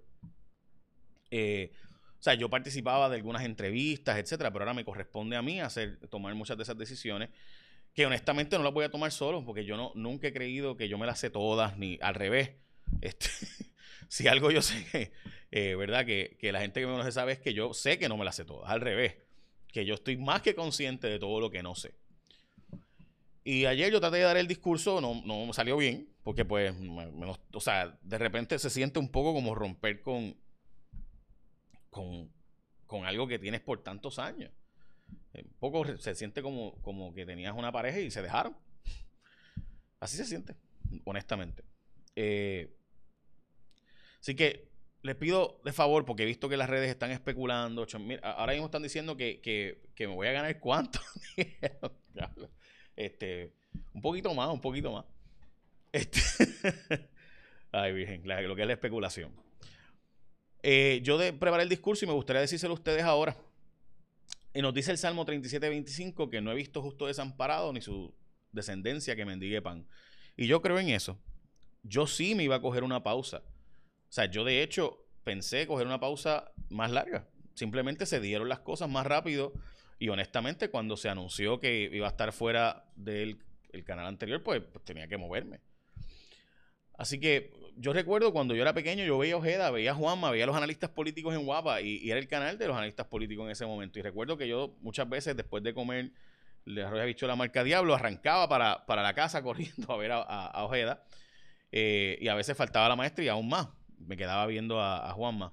Eh, 1.31 1.73
o 2.21 2.23
sea, 2.23 2.35
yo 2.35 2.51
participaba 2.51 3.09
de 3.09 3.17
algunas 3.17 3.45
entrevistas, 3.45 4.19
etcétera, 4.19 4.53
pero 4.53 4.65
ahora 4.65 4.75
me 4.75 4.85
corresponde 4.85 5.37
a 5.37 5.43
mí 5.43 5.61
hacer, 5.61 5.99
tomar 6.09 6.35
muchas 6.35 6.57
de 6.59 6.65
esas 6.65 6.77
decisiones 6.77 7.31
que 7.95 8.07
honestamente 8.07 8.57
no 8.57 8.65
las 8.65 8.73
voy 8.73 8.85
a 8.85 8.91
tomar 8.91 9.11
solo 9.11 9.45
porque 9.45 9.65
yo 9.65 9.77
no, 9.77 9.93
nunca 9.95 10.29
he 10.29 10.33
creído 10.33 10.77
que 10.77 10.89
yo 10.89 10.99
me 10.99 11.07
las 11.07 11.19
sé 11.19 11.31
todas, 11.31 11.77
ni 11.79 11.99
al 12.03 12.15
revés. 12.15 12.51
Este, 13.03 13.29
si 14.09 14.27
algo 14.27 14.51
yo 14.51 14.63
sé, 14.63 15.13
eh, 15.53 15.77
¿verdad? 15.77 16.05
Que, 16.05 16.37
la 16.53 16.61
gente 16.61 16.81
que 16.81 16.87
me 16.87 16.93
conoce 16.93 17.13
sabe 17.13 17.33
es 17.33 17.39
que 17.39 17.55
yo 17.55 17.73
sé 17.73 18.01
que 18.01 18.09
no 18.09 18.17
me 18.17 18.25
la 18.25 18.33
sé 18.33 18.45
todas, 18.45 18.69
al 18.69 18.81
revés, 18.81 19.15
que 19.69 19.87
yo 19.87 19.95
estoy 19.95 20.17
más 20.17 20.43
que 20.43 20.57
consciente 20.57 21.07
de 21.07 21.21
todo 21.21 21.39
lo 21.39 21.51
que 21.51 21.63
no 21.63 21.77
sé. 21.77 21.95
Y 23.45 23.67
ayer 23.67 23.93
yo 23.93 24.01
traté 24.01 24.17
de 24.17 24.25
dar 24.25 24.37
el 24.37 24.49
discurso, 24.49 25.01
no, 25.01 25.23
no 25.25 25.53
salió 25.53 25.77
bien, 25.77 26.09
porque 26.25 26.45
pues, 26.45 26.75
o 27.53 27.61
sea, 27.61 27.97
de 28.03 28.19
repente 28.19 28.59
se 28.59 28.71
siente 28.71 28.99
un 28.99 29.09
poco 29.09 29.33
como 29.33 29.55
romper 29.55 30.03
con, 30.03 30.37
con, 31.91 32.33
con 32.87 33.05
algo 33.05 33.27
que 33.27 33.39
tienes 33.39 33.61
por 33.61 33.83
tantos 33.83 34.19
años. 34.19 34.51
Un 35.35 35.55
poco 35.59 35.85
se 35.99 36.15
siente 36.15 36.43
como, 36.43 36.81
como 36.83 37.13
que 37.13 37.27
tenías 37.27 37.55
una 37.55 37.73
pareja 37.73 37.99
y 37.99 38.11
se 38.11 38.23
dejaron. 38.23 38.57
Así 39.99 40.17
se 40.17 40.25
siente, 40.25 40.55
honestamente. 41.05 41.63
Eh, 42.17 42.77
Así 44.21 44.35
que 44.35 44.69
les 45.03 45.17
pido 45.17 45.61
de 45.65 45.73
favor, 45.73 46.05
porque 46.05 46.25
he 46.25 46.27
visto 46.27 46.49
que 46.49 46.59
las 46.59 46.69
redes 46.69 46.91
están 46.91 47.11
especulando. 47.11 47.87
ahora 48.23 48.53
mismo 48.53 48.67
están 48.67 48.83
diciendo 48.83 49.17
que, 49.17 49.81
me 49.99 50.07
voy 50.07 50.29
a 50.29 50.33
ganar 50.33 50.61
cuánto. 50.61 51.01
este, 52.97 53.55
un 53.95 54.03
poquito 54.03 54.35
más, 54.35 54.49
un 54.51 54.61
poquito 54.61 54.93
más. 54.93 55.07
Este, 55.91 56.21
ay, 57.73 57.93
Virgen, 57.95 58.23
lo 58.47 58.55
que 58.55 58.63
es 58.63 58.69
la 58.69 58.75
especulación. 58.75 59.33
Eh, 60.63 61.01
yo 61.03 61.19
de 61.19 61.33
preparar 61.33 61.61
el 61.63 61.69
discurso 61.69 62.05
y 62.05 62.09
me 62.09 62.15
gustaría 62.15 62.41
decírselo 62.41 62.73
a 62.73 62.75
ustedes 62.75 63.03
ahora. 63.03 63.37
Y 64.53 64.63
nos 64.63 64.75
dice 64.75 64.91
el 64.91 64.99
Salmo 64.99 65.25
37-25 65.25 66.29
que 66.29 66.41
no 66.41 66.51
he 66.51 66.55
visto 66.55 66.83
justo 66.83 67.07
desamparado 67.07 67.73
ni 67.73 67.81
su 67.81 68.13
descendencia 68.53 69.17
que 69.17 69.25
mendigue 69.25 69.63
pan. 69.63 69.87
Y 70.37 70.47
yo 70.47 70.61
creo 70.61 70.79
en 70.79 70.89
eso. 70.89 71.19
Yo 71.83 72.07
sí 72.07 72.35
me 72.35 72.45
iba 72.45 72.57
a 72.57 72.61
coger 72.61 72.85
una 72.85 73.03
pausa 73.03 73.43
o 74.11 74.13
sea, 74.13 74.25
yo 74.25 74.43
de 74.43 74.63
hecho 74.63 75.07
pensé 75.23 75.69
coger 75.69 75.87
una 75.87 76.01
pausa 76.01 76.51
más 76.69 76.91
larga. 76.91 77.29
Simplemente 77.55 78.07
se 78.07 78.19
dieron 78.19 78.49
las 78.49 78.59
cosas 78.59 78.89
más 78.89 79.07
rápido 79.07 79.53
y 80.01 80.09
honestamente 80.09 80.69
cuando 80.69 80.97
se 80.97 81.09
anunció 81.09 81.61
que 81.61 81.89
iba 81.93 82.09
a 82.09 82.11
estar 82.11 82.33
fuera 82.33 82.91
del 82.97 83.39
canal 83.85 84.07
anterior, 84.07 84.43
pues, 84.43 84.63
pues, 84.63 84.85
tenía 84.85 85.07
que 85.07 85.17
moverme. 85.17 85.61
Así 86.99 87.21
que 87.21 87.53
yo 87.77 87.93
recuerdo 87.93 88.33
cuando 88.33 88.55
yo 88.55 88.63
era 88.63 88.75
pequeño, 88.75 89.05
yo 89.05 89.19
veía 89.19 89.37
Ojeda, 89.37 89.71
veía 89.71 89.95
Juanma, 89.95 90.31
veía 90.31 90.45
a 90.45 90.47
los 90.47 90.57
analistas 90.57 90.91
políticos 90.91 91.35
en 91.35 91.45
Guapa 91.45 91.81
y, 91.81 92.11
era 92.11 92.19
el 92.19 92.29
canal 92.29 92.59
de 92.59 92.67
los 92.67 92.77
analistas 92.77 93.07
políticos 93.07 93.45
en 93.45 93.51
ese 93.51 93.67
momento. 93.67 93.99
Y 93.99 94.03
recuerdo 94.03 94.37
que 94.37 94.49
yo 94.49 94.77
muchas 94.81 95.09
veces 95.09 95.37
después 95.37 95.63
de 95.63 95.75
comer 95.75 96.13
le 96.65 96.85
había 96.85 97.05
dicho 97.05 97.27
la 97.27 97.37
marca 97.37 97.65
Diablo, 97.65 97.95
arrancaba 97.95 98.49
para, 98.49 99.03
la 99.03 99.15
casa 99.15 99.43
corriendo 99.45 99.93
a 99.93 99.97
ver 99.97 100.13
a, 100.13 100.65
Ojeda. 100.65 101.03
Eh, 101.73 102.19
y 102.21 102.29
a 102.29 102.35
veces 102.35 102.57
faltaba 102.57 102.89
la 102.89 102.97
maestra 102.97 103.25
y 103.25 103.29
aún 103.29 103.49
más 103.49 103.69
me 103.99 104.17
quedaba 104.17 104.47
viendo 104.47 104.81
a, 104.81 105.13
Juanma. 105.13 105.53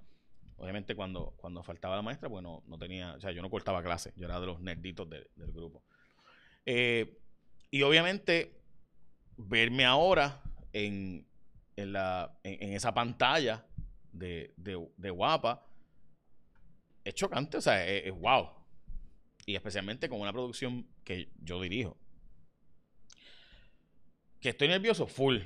Obviamente 0.58 0.96
cuando, 0.96 1.34
cuando 1.38 1.62
faltaba 1.62 1.96
la 1.96 2.02
maestra, 2.02 2.28
bueno, 2.28 2.64
no 2.66 2.80
tenía, 2.80 3.14
o 3.14 3.20
sea, 3.20 3.32
yo 3.32 3.44
no 3.44 3.50
cortaba 3.50 3.84
clase, 3.84 4.12
yo 4.16 4.26
era 4.26 4.40
de 4.40 4.48
los 4.48 4.60
nerditos 4.60 5.08
del 5.10 5.52
grupo. 5.54 5.84
Eh, 6.66 7.20
y 7.70 7.82
obviamente 7.84 8.58
verme 9.38 9.86
ahora 9.86 10.42
en, 10.74 11.28
en, 11.78 11.94
la, 11.94 12.38
en, 12.44 12.74
esa 12.74 12.94
pantalla 12.94 13.66
de, 14.12 14.54
de, 14.58 15.10
guapa 15.10 15.66
es 17.04 17.14
chocante, 17.14 17.58
o 17.58 17.62
sea, 17.62 17.88
es, 17.88 18.12
wow. 18.14 18.50
Y 19.46 19.56
especialmente 19.56 20.10
con 20.10 20.20
una 20.20 20.34
producción 20.34 20.86
que 21.06 21.32
yo 21.40 21.62
dirijo. 21.62 21.98
Que 24.42 24.50
estoy 24.50 24.68
nervioso, 24.68 25.08
full. 25.08 25.40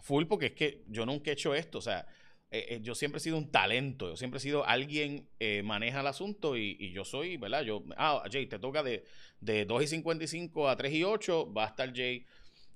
Full 0.00 0.24
porque 0.24 0.46
es 0.46 0.52
que 0.52 0.84
yo 0.88 1.04
nunca 1.04 1.30
he 1.30 1.34
hecho 1.34 1.54
esto, 1.54 1.78
o 1.78 1.82
sea, 1.82 2.06
eh, 2.50 2.76
eh, 2.76 2.80
yo 2.82 2.94
siempre 2.94 3.18
he 3.18 3.20
sido 3.20 3.36
un 3.36 3.50
talento, 3.50 4.10
yo 4.10 4.16
siempre 4.16 4.38
he 4.38 4.40
sido 4.40 4.64
alguien 4.64 5.28
eh, 5.40 5.62
maneja 5.64 6.00
el 6.00 6.06
asunto 6.06 6.56
y, 6.56 6.92
yo 6.92 7.04
soy, 7.04 7.36
¿verdad? 7.36 7.62
Yo, 7.62 7.84
ah, 7.96 8.22
Jay, 8.30 8.46
te 8.46 8.58
toca 8.58 8.82
de, 8.82 9.04
de 9.40 9.64
2 9.64 9.82
y 9.82 9.86
55 9.88 10.68
a 10.68 10.76
3 10.76 10.92
y 10.92 11.04
8, 11.04 11.52
va 11.52 11.64
a 11.64 11.68
estar 11.68 11.92
Jay 11.94 12.24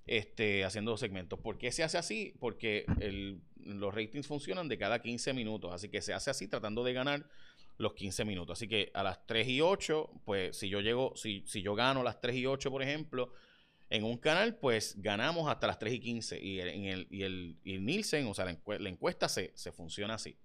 este, 0.09 0.64
haciendo 0.64 0.97
segmentos. 0.97 1.38
¿Por 1.38 1.59
qué 1.59 1.71
se 1.71 1.85
hace 1.85 1.99
así? 1.99 2.35
Porque 2.40 2.87
los 3.57 3.94
ratings 3.94 4.27
funcionan 4.27 4.68
de 4.68 4.79
cada 4.79 5.01
15 5.01 5.33
minutos, 5.35 5.73
así 5.73 5.88
que 5.88 6.01
se 6.01 6.14
hace 6.14 6.31
así 6.31 6.49
tratando 6.49 6.83
de 6.83 6.92
ganar 6.92 7.27
los 7.77 7.94
15 7.94 8.25
minutos. 8.25 8.59
Así 8.59 8.68
que 8.68 8.90
a 8.94 9.03
las 9.03 9.25
3 9.27 9.49
y 9.49 9.61
8, 9.61 10.11
pues 10.25 10.57
si 10.57 10.68
yo 10.68 10.81
llego, 10.81 11.14
si, 11.16 11.44
si 11.47 11.62
yo 11.62 11.75
gano 11.75 12.03
las 12.03 12.21
3 12.21 12.37
y 12.37 12.47
8, 12.47 12.71
por 12.71 12.83
ejemplo, 12.83 13.33
en 13.90 14.05
un 14.05 14.18
canal, 14.18 14.57
pues 14.57 15.01
ganamos 15.01 15.51
hasta 15.51 15.66
las 15.66 15.79
3 15.79 15.94
y 15.94 16.01
15. 16.01 16.42
Y, 16.42 16.61
el, 16.61 17.07
y, 17.11 17.23
el, 17.23 17.57
y 17.64 17.79
Nielsen, 17.79 18.27
o 18.27 18.35
sea, 18.35 18.44
la, 18.44 18.88
encuesta 18.88 19.29
se, 19.29 19.53
funciona 19.73 20.14
así. 20.14 20.37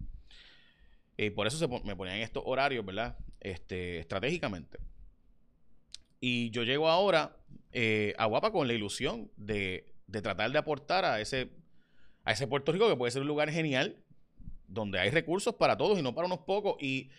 Y 1.18 1.30
por 1.32 1.48
eso 1.48 1.58
se 1.58 1.68
me 1.68 1.96
ponían 1.96 2.18
estos 2.18 2.44
horarios, 2.46 2.86
¿verdad? 2.86 3.18
Este, 3.40 4.00
estratégicamente. 4.00 4.80
Y 6.26 6.52
yo 6.52 6.64
llego 6.64 6.88
ahora 6.88 7.36
eh, 7.74 8.14
a 8.18 8.28
Guapa 8.28 8.52
con 8.52 8.68
la 8.68 8.74
ilusión 8.74 9.30
de, 9.36 9.92
de, 10.08 10.22
tratar 10.22 10.52
de 10.52 10.58
aportar 10.58 11.04
a 11.04 11.20
ese, 11.20 11.50
a 12.24 12.32
ese 12.32 12.48
Puerto 12.48 12.72
Rico 12.72 12.88
que 12.88 12.96
puede 12.96 13.12
ser 13.12 13.24
un 13.24 13.28
lugar 13.28 13.52
genial, 13.52 13.98
donde 14.68 15.00
hay 15.00 15.10
recursos 15.10 15.56
para 15.56 15.78
todos 15.78 16.00
y 16.00 16.02
no 16.02 16.16
para 16.16 16.28
unos 16.28 16.40
pocos. 16.40 16.82
Y 16.82 17.10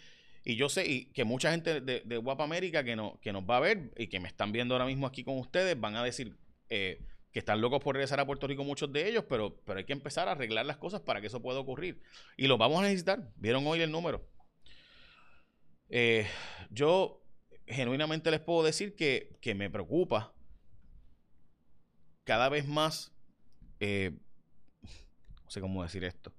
y 0.45 0.57
yo 0.57 0.69
sé 0.69 0.87
y 0.87 1.07
que 1.07 1.25
mucha 1.25 1.51
gente 1.51 1.81
de, 1.81 2.17
Guapa 2.19 2.45
América 2.45 2.85
que, 2.85 2.97
no, 2.97 3.19
que 3.23 3.33
nos 3.33 3.45
va 3.45 3.57
a 3.57 3.61
ver 3.61 3.93
y 3.97 4.09
que 4.09 4.21
me 4.21 4.29
están 4.29 4.53
viendo 4.53 4.75
ahora 4.75 4.85
mismo 4.85 5.07
aquí 5.07 5.25
con 5.25 5.38
ustedes 5.38 5.81
van 5.81 5.97
a 5.97 6.05
decir 6.05 6.37
eh, 6.69 7.01
que 7.33 7.38
están 7.38 7.62
locos 7.62 7.83
por 7.83 7.95
regresar 7.95 8.21
a 8.21 8.27
Puerto 8.27 8.47
Rico 8.47 8.62
muchos 8.62 8.93
de 8.93 9.09
ellos, 9.09 9.25
pero, 9.27 9.57
pero 9.64 9.79
hay 9.79 9.87
que 9.87 9.95
empezar 9.95 10.29
a 10.29 10.33
arreglar 10.33 10.67
las 10.67 10.77
cosas 10.77 11.01
para 11.01 11.21
que 11.21 11.29
eso 11.29 11.40
pueda 11.40 11.59
ocurrir. 11.59 12.01
Y 12.37 12.47
lo 12.47 12.59
vamos 12.59 12.79
a 12.81 12.83
necesitar. 12.83 13.33
Vieron 13.37 13.67
hoy 13.67 13.81
el 13.81 13.90
número. 13.90 14.29
Eh, 15.88 16.27
yo 16.71 17.23
genuinamente 17.66 18.31
les 18.31 18.40
puedo 18.40 18.62
decir 18.62 18.94
que, 18.94 19.55
me 19.55 19.70
preocupa 19.70 20.33
cada 22.24 22.48
vez 22.48 22.66
más, 22.66 23.12
eh, 23.81 24.12
no 25.44 25.50
sé 25.50 25.61
cómo 25.61 25.83
decir 25.83 26.05
esto, 26.05 26.33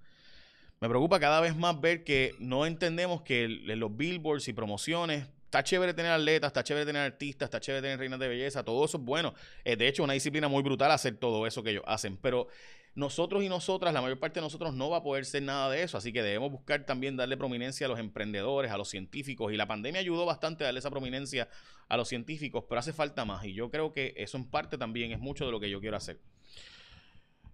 me 0.79 0.89
preocupa 0.89 1.19
cada 1.19 1.41
vez 1.41 1.55
más 1.55 1.79
ver 1.79 2.03
que 2.03 2.35
no 2.39 2.65
entendemos 2.65 3.21
que 3.21 3.47
los 3.47 3.95
billboards 3.95 4.47
y 4.47 4.53
promociones 4.53 5.27
Está 5.55 5.63
chévere 5.63 5.93
tener 5.93 6.11
atletas, 6.11 6.49
está 6.49 6.65
chévere 6.65 6.85
tener 6.85 7.01
artistas, 7.01 7.47
está 7.47 7.61
chévere 7.61 7.81
tener 7.81 7.97
reinas 7.97 8.19
de 8.19 8.27
belleza, 8.27 8.61
todo 8.61 8.83
eso 8.83 8.97
es 8.97 9.03
bueno. 9.05 9.33
Eh, 9.63 9.77
de 9.77 9.87
hecho, 9.87 10.03
una 10.03 10.11
disciplina 10.11 10.49
muy 10.49 10.61
brutal 10.61 10.91
hacer 10.91 11.15
todo 11.15 11.47
eso 11.47 11.63
que 11.63 11.69
ellos 11.69 11.83
hacen. 11.87 12.17
Pero 12.17 12.49
nosotros 12.95 13.43
y 13.43 13.49
nosotras, 13.49 13.93
la 13.93 14.01
mayor 14.01 14.19
parte 14.19 14.39
de 14.39 14.45
nosotros 14.45 14.73
no 14.73 14.89
va 14.89 14.97
a 14.97 15.03
poder 15.03 15.25
ser 15.25 15.43
nada 15.43 15.69
de 15.69 15.83
eso. 15.83 15.97
Así 15.97 16.13
que 16.13 16.23
debemos 16.23 16.49
buscar 16.51 16.85
también 16.85 17.17
darle 17.17 17.35
prominencia 17.35 17.87
a 17.87 17.89
los 17.89 17.99
emprendedores, 17.99 18.71
a 18.71 18.77
los 18.77 18.87
científicos. 18.87 19.51
Y 19.51 19.57
la 19.57 19.67
pandemia 19.67 19.99
ayudó 19.99 20.25
bastante 20.25 20.63
a 20.63 20.67
darle 20.67 20.79
esa 20.79 20.89
prominencia 20.89 21.49
a 21.89 21.97
los 21.97 22.07
científicos, 22.07 22.63
pero 22.69 22.79
hace 22.79 22.93
falta 22.93 23.25
más. 23.25 23.45
Y 23.45 23.53
yo 23.53 23.69
creo 23.69 23.91
que 23.91 24.13
eso 24.15 24.37
en 24.37 24.49
parte 24.49 24.77
también 24.77 25.11
es 25.11 25.19
mucho 25.19 25.45
de 25.45 25.51
lo 25.51 25.59
que 25.59 25.69
yo 25.69 25.81
quiero 25.81 25.97
hacer. 25.97 26.21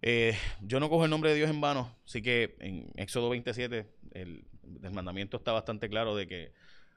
Eh, 0.03 0.35
yo 0.61 0.79
no 0.79 0.89
cojo 0.89 1.05
el 1.05 1.11
nombre 1.11 1.29
de 1.29 1.35
Dios 1.35 1.49
en 1.49 1.61
vano, 1.61 1.95
así 2.05 2.23
que 2.23 2.55
en 2.59 2.91
Éxodo 2.95 3.29
27 3.29 3.87
el, 4.13 4.45
mandamiento 4.91 5.37
está 5.37 5.51
bastante 5.51 5.89
claro 5.89 6.15
de 6.15 6.25
que 6.25 6.53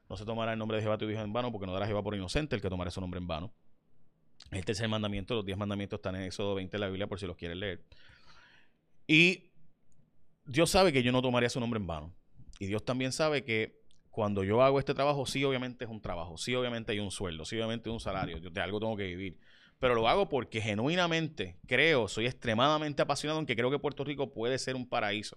no 0.08 0.16
se 0.16 0.24
tomará 0.24 0.52
el 0.52 0.58
nombre 0.58 0.78
de 0.78 0.82
Jehová 0.82 0.96
tu 0.96 1.06
Dios 1.06 1.22
en 1.22 1.32
vano, 1.32 1.52
porque 1.52 1.66
no 1.66 1.74
dará 1.74 1.86
Jehová 1.86 2.02
por 2.02 2.14
inocente 2.14 2.56
el 2.56 2.62
que 2.62 2.70
tomará 2.70 2.90
su 2.90 3.00
nombre 3.00 3.18
en 3.18 3.26
vano. 3.26 3.52
Este 4.50 4.72
es 4.72 4.80
el 4.80 4.88
mandamiento, 4.88 5.34
los 5.34 5.44
diez 5.44 5.58
mandamientos 5.58 5.98
están 5.98 6.16
en 6.16 6.22
Éxodo 6.22 6.54
20 6.54 6.72
de 6.72 6.78
la 6.78 6.88
Biblia 6.88 7.06
por 7.06 7.20
si 7.20 7.26
los 7.26 7.36
quieren 7.36 7.60
leer. 7.60 7.84
Y 9.06 9.52
Dios 10.44 10.70
sabe 10.70 10.92
que 10.92 11.02
yo 11.02 11.12
no 11.12 11.22
tomaría 11.22 11.48
su 11.48 11.60
nombre 11.60 11.78
en 11.78 11.86
vano. 11.86 12.14
Y 12.58 12.66
Dios 12.66 12.84
también 12.84 13.12
sabe 13.12 13.44
que 13.44 13.82
cuando 14.10 14.44
yo 14.44 14.62
hago 14.62 14.78
este 14.78 14.94
trabajo, 14.94 15.26
sí, 15.26 15.42
obviamente 15.44 15.84
es 15.84 15.90
un 15.90 16.00
trabajo, 16.00 16.38
sí, 16.38 16.54
obviamente 16.54 16.92
hay 16.92 17.00
un 17.00 17.10
sueldo, 17.10 17.44
sí, 17.44 17.56
obviamente 17.56 17.88
hay 17.88 17.94
un 17.94 18.00
salario, 18.00 18.38
yo 18.38 18.50
de 18.50 18.60
algo 18.60 18.78
tengo 18.78 18.96
que 18.96 19.06
vivir. 19.06 19.38
Pero 19.80 19.94
lo 19.94 20.08
hago 20.08 20.28
porque 20.28 20.60
genuinamente 20.60 21.58
creo, 21.66 22.06
soy 22.06 22.26
extremadamente 22.26 23.02
apasionado 23.02 23.40
en 23.40 23.46
que 23.46 23.56
creo 23.56 23.70
que 23.70 23.78
Puerto 23.78 24.04
Rico 24.04 24.32
puede 24.32 24.58
ser 24.58 24.76
un 24.76 24.88
paraíso. 24.88 25.36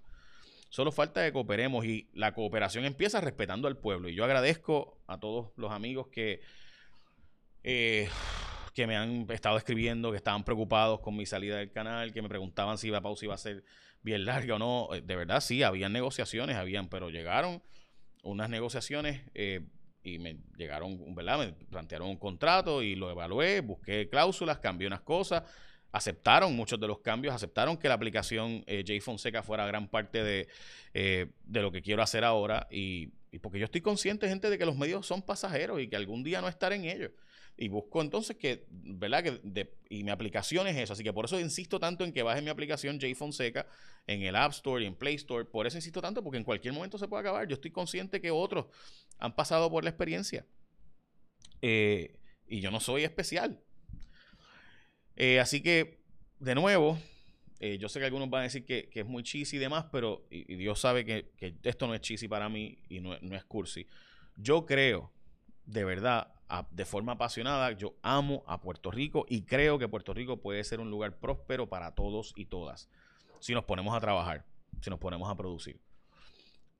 Solo 0.70 0.92
falta 0.92 1.26
que 1.26 1.34
cooperemos 1.34 1.86
y 1.86 2.10
la 2.14 2.34
cooperación 2.34 2.86
empieza 2.86 3.20
respetando 3.20 3.68
al 3.68 3.78
pueblo. 3.78 4.10
Y 4.10 4.16
yo 4.16 4.24
agradezco 4.24 5.02
a 5.08 5.20
todos 5.20 5.52
los 5.56 5.72
amigos 5.72 6.08
que, 6.10 6.42
eh, 7.64 8.10
que 8.78 8.86
me 8.86 8.96
han 8.96 9.26
estado 9.32 9.58
escribiendo, 9.58 10.12
que 10.12 10.18
estaban 10.18 10.44
preocupados 10.44 11.00
con 11.00 11.18
mi 11.18 11.26
salida 11.26 11.58
del 11.58 11.72
canal, 11.72 12.14
que 12.14 12.22
me 12.22 12.30
preguntaban 12.30 12.78
si 12.78 12.92
la 12.92 13.02
pausa 13.02 13.26
iba 13.26 13.34
a 13.34 13.38
ser 13.40 13.64
bien 14.04 14.24
larga 14.24 14.54
o 14.54 14.60
no. 14.60 14.90
De 15.02 15.16
verdad, 15.16 15.42
sí, 15.42 15.64
habían 15.64 15.92
negociaciones, 15.94 16.58
habían, 16.58 16.88
pero 16.88 17.10
llegaron 17.10 17.64
unas 18.22 18.52
negociaciones 18.52 19.24
eh, 19.34 19.62
y 20.04 20.20
me 20.20 20.38
llegaron, 20.58 21.16
¿verdad? 21.16 21.40
Me 21.40 21.54
plantearon 21.54 22.08
un 22.08 22.18
contrato 22.18 22.84
y 22.84 22.94
lo 22.94 23.10
evalué, 23.10 23.62
busqué 23.62 24.10
cláusulas, 24.10 24.60
cambié 24.60 24.86
unas 24.86 25.02
cosas, 25.02 25.42
aceptaron 25.92 26.56
muchos 26.56 26.80
de 26.80 26.86
los 26.86 27.00
cambios, 27.00 27.34
aceptaron 27.34 27.78
que 27.78 27.88
la 27.88 27.96
aplicación 27.96 28.64
eh, 28.68 28.84
J 28.88 29.04
Fonseca 29.04 29.42
fuera 29.42 29.66
gran 29.66 29.88
parte 29.88 30.24
de, 30.24 30.48
eh, 30.94 31.32
de 31.46 31.62
lo 31.64 31.72
que 31.72 31.82
quiero 31.82 32.04
hacer 32.04 32.24
ahora 32.24 32.68
y, 32.70 33.10
y, 33.32 33.40
porque 33.40 33.58
yo 33.58 33.66
estoy 33.66 33.82
consciente, 33.82 34.30
gente, 34.30 34.52
de 34.52 34.58
que 34.60 34.68
los 34.68 34.78
medios 34.78 35.08
son 35.08 35.24
pasajeros 35.24 35.82
y 35.82 35.88
que 35.88 35.96
algún 35.96 36.24
día 36.24 36.42
no 36.42 36.48
estaré 36.48 36.76
en 36.76 36.86
ellos. 36.86 37.12
Y 37.60 37.70
busco 37.70 38.02
entonces 38.02 38.38
que, 38.38 38.66
¿verdad? 38.70 39.24
Que 39.24 39.72
y 39.90 40.04
mi 40.04 40.12
aplicación 40.12 40.68
es 40.68 40.78
eso. 40.78 40.94
Así 40.94 41.04
que 41.04 41.12
por 41.12 41.26
eso 41.26 41.40
insisto 41.40 41.80
tanto 41.80 42.04
en 42.04 42.14
que 42.14 42.22
baje 42.22 42.42
mi 42.42 42.50
aplicación 42.50 43.00
J 43.02 43.16
Fonseca 43.16 43.66
en 44.06 44.22
el 44.22 44.36
App 44.36 44.52
Store 44.52 44.84
y 44.84 44.88
en 44.88 44.96
Play 44.96 45.16
Store. 45.16 45.46
Por 45.46 45.66
eso 45.66 45.78
insisto 45.78 46.00
tanto, 46.00 46.24
porque 46.24 46.38
en 46.38 46.44
cualquier 46.44 46.76
momento 46.76 47.00
se 47.00 47.08
puede 47.08 47.22
acabar. 47.22 47.48
Yo 47.48 47.56
estoy 47.56 47.72
consciente 47.72 48.22
que 48.22 48.30
otros 48.30 48.68
han 49.18 49.36
pasado 49.36 49.72
por 49.72 49.84
la 49.84 49.90
experiencia. 49.90 50.46
Eh, 51.64 52.20
y 52.48 52.62
yo 52.62 52.70
no 52.70 52.80
soy 52.80 53.04
especial. 53.04 53.60
Eh, 55.16 55.40
así 55.40 55.62
que, 55.62 56.04
de 56.40 56.54
nuevo, 56.54 57.00
eh, 57.60 57.80
yo 57.80 57.90
sé 57.90 58.00
que 58.00 58.06
algunos 58.06 58.30
van 58.30 58.42
a 58.42 58.44
decir 58.44 58.66
que, 58.66 58.88
que 58.88 59.00
es 59.00 59.06
muy 59.08 59.24
cheesy 59.24 59.56
y 59.56 59.60
demás, 59.60 59.86
pero 59.92 60.28
Dios 60.30 60.80
sabe 60.80 61.04
que, 61.06 61.32
que, 61.38 61.56
esto 61.64 61.88
no 61.88 61.96
es 61.96 62.02
cheesy 62.02 62.28
para 62.28 62.50
mí 62.50 62.78
y 62.88 63.00
no, 63.00 63.18
no 63.22 63.36
es 63.36 63.44
cursi. 63.46 63.88
Yo 64.36 64.68
creo, 64.68 65.12
de 65.66 65.84
verdad, 65.84 66.37
de 66.72 66.86
forma 66.86 67.14
apasionada, 67.14 67.72
yo 67.74 67.96
amo 68.02 68.44
a 68.48 68.62
Puerto 68.62 68.92
Rico 68.92 69.26
y 69.28 69.44
creo 69.44 69.78
que 69.78 69.88
Puerto 69.88 70.14
Rico 70.14 70.42
puede 70.42 70.64
ser 70.64 70.80
un 70.80 70.90
lugar 70.90 71.20
próspero 71.20 71.68
para 71.68 71.94
todos 71.94 72.34
y 72.36 72.46
todas, 72.46 72.90
si 73.40 73.54
nos 73.54 73.66
ponemos 73.66 73.96
a 73.96 74.00
trabajar, 74.00 74.46
si 74.82 74.90
nos 74.90 75.00
ponemos 75.00 75.30
a 75.30 75.36
producir. 75.36 75.82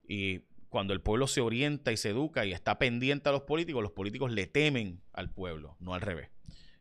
Y 0.08 0.40
cuando 0.70 0.94
el 0.94 1.02
pueblo 1.02 1.28
se 1.28 1.42
orienta 1.42 1.92
y 1.92 1.98
se 1.98 2.10
educa 2.10 2.46
y 2.46 2.54
está 2.54 2.78
pendiente 2.78 3.30
a 3.30 3.32
los 3.32 3.44
políticos, 3.44 3.82
los 3.82 3.92
políticos 3.92 4.32
le 4.32 4.48
temen 4.48 5.02
al 5.14 5.30
pueblo, 5.30 5.76
no 5.80 5.94
al 5.94 6.02
revés. 6.02 6.30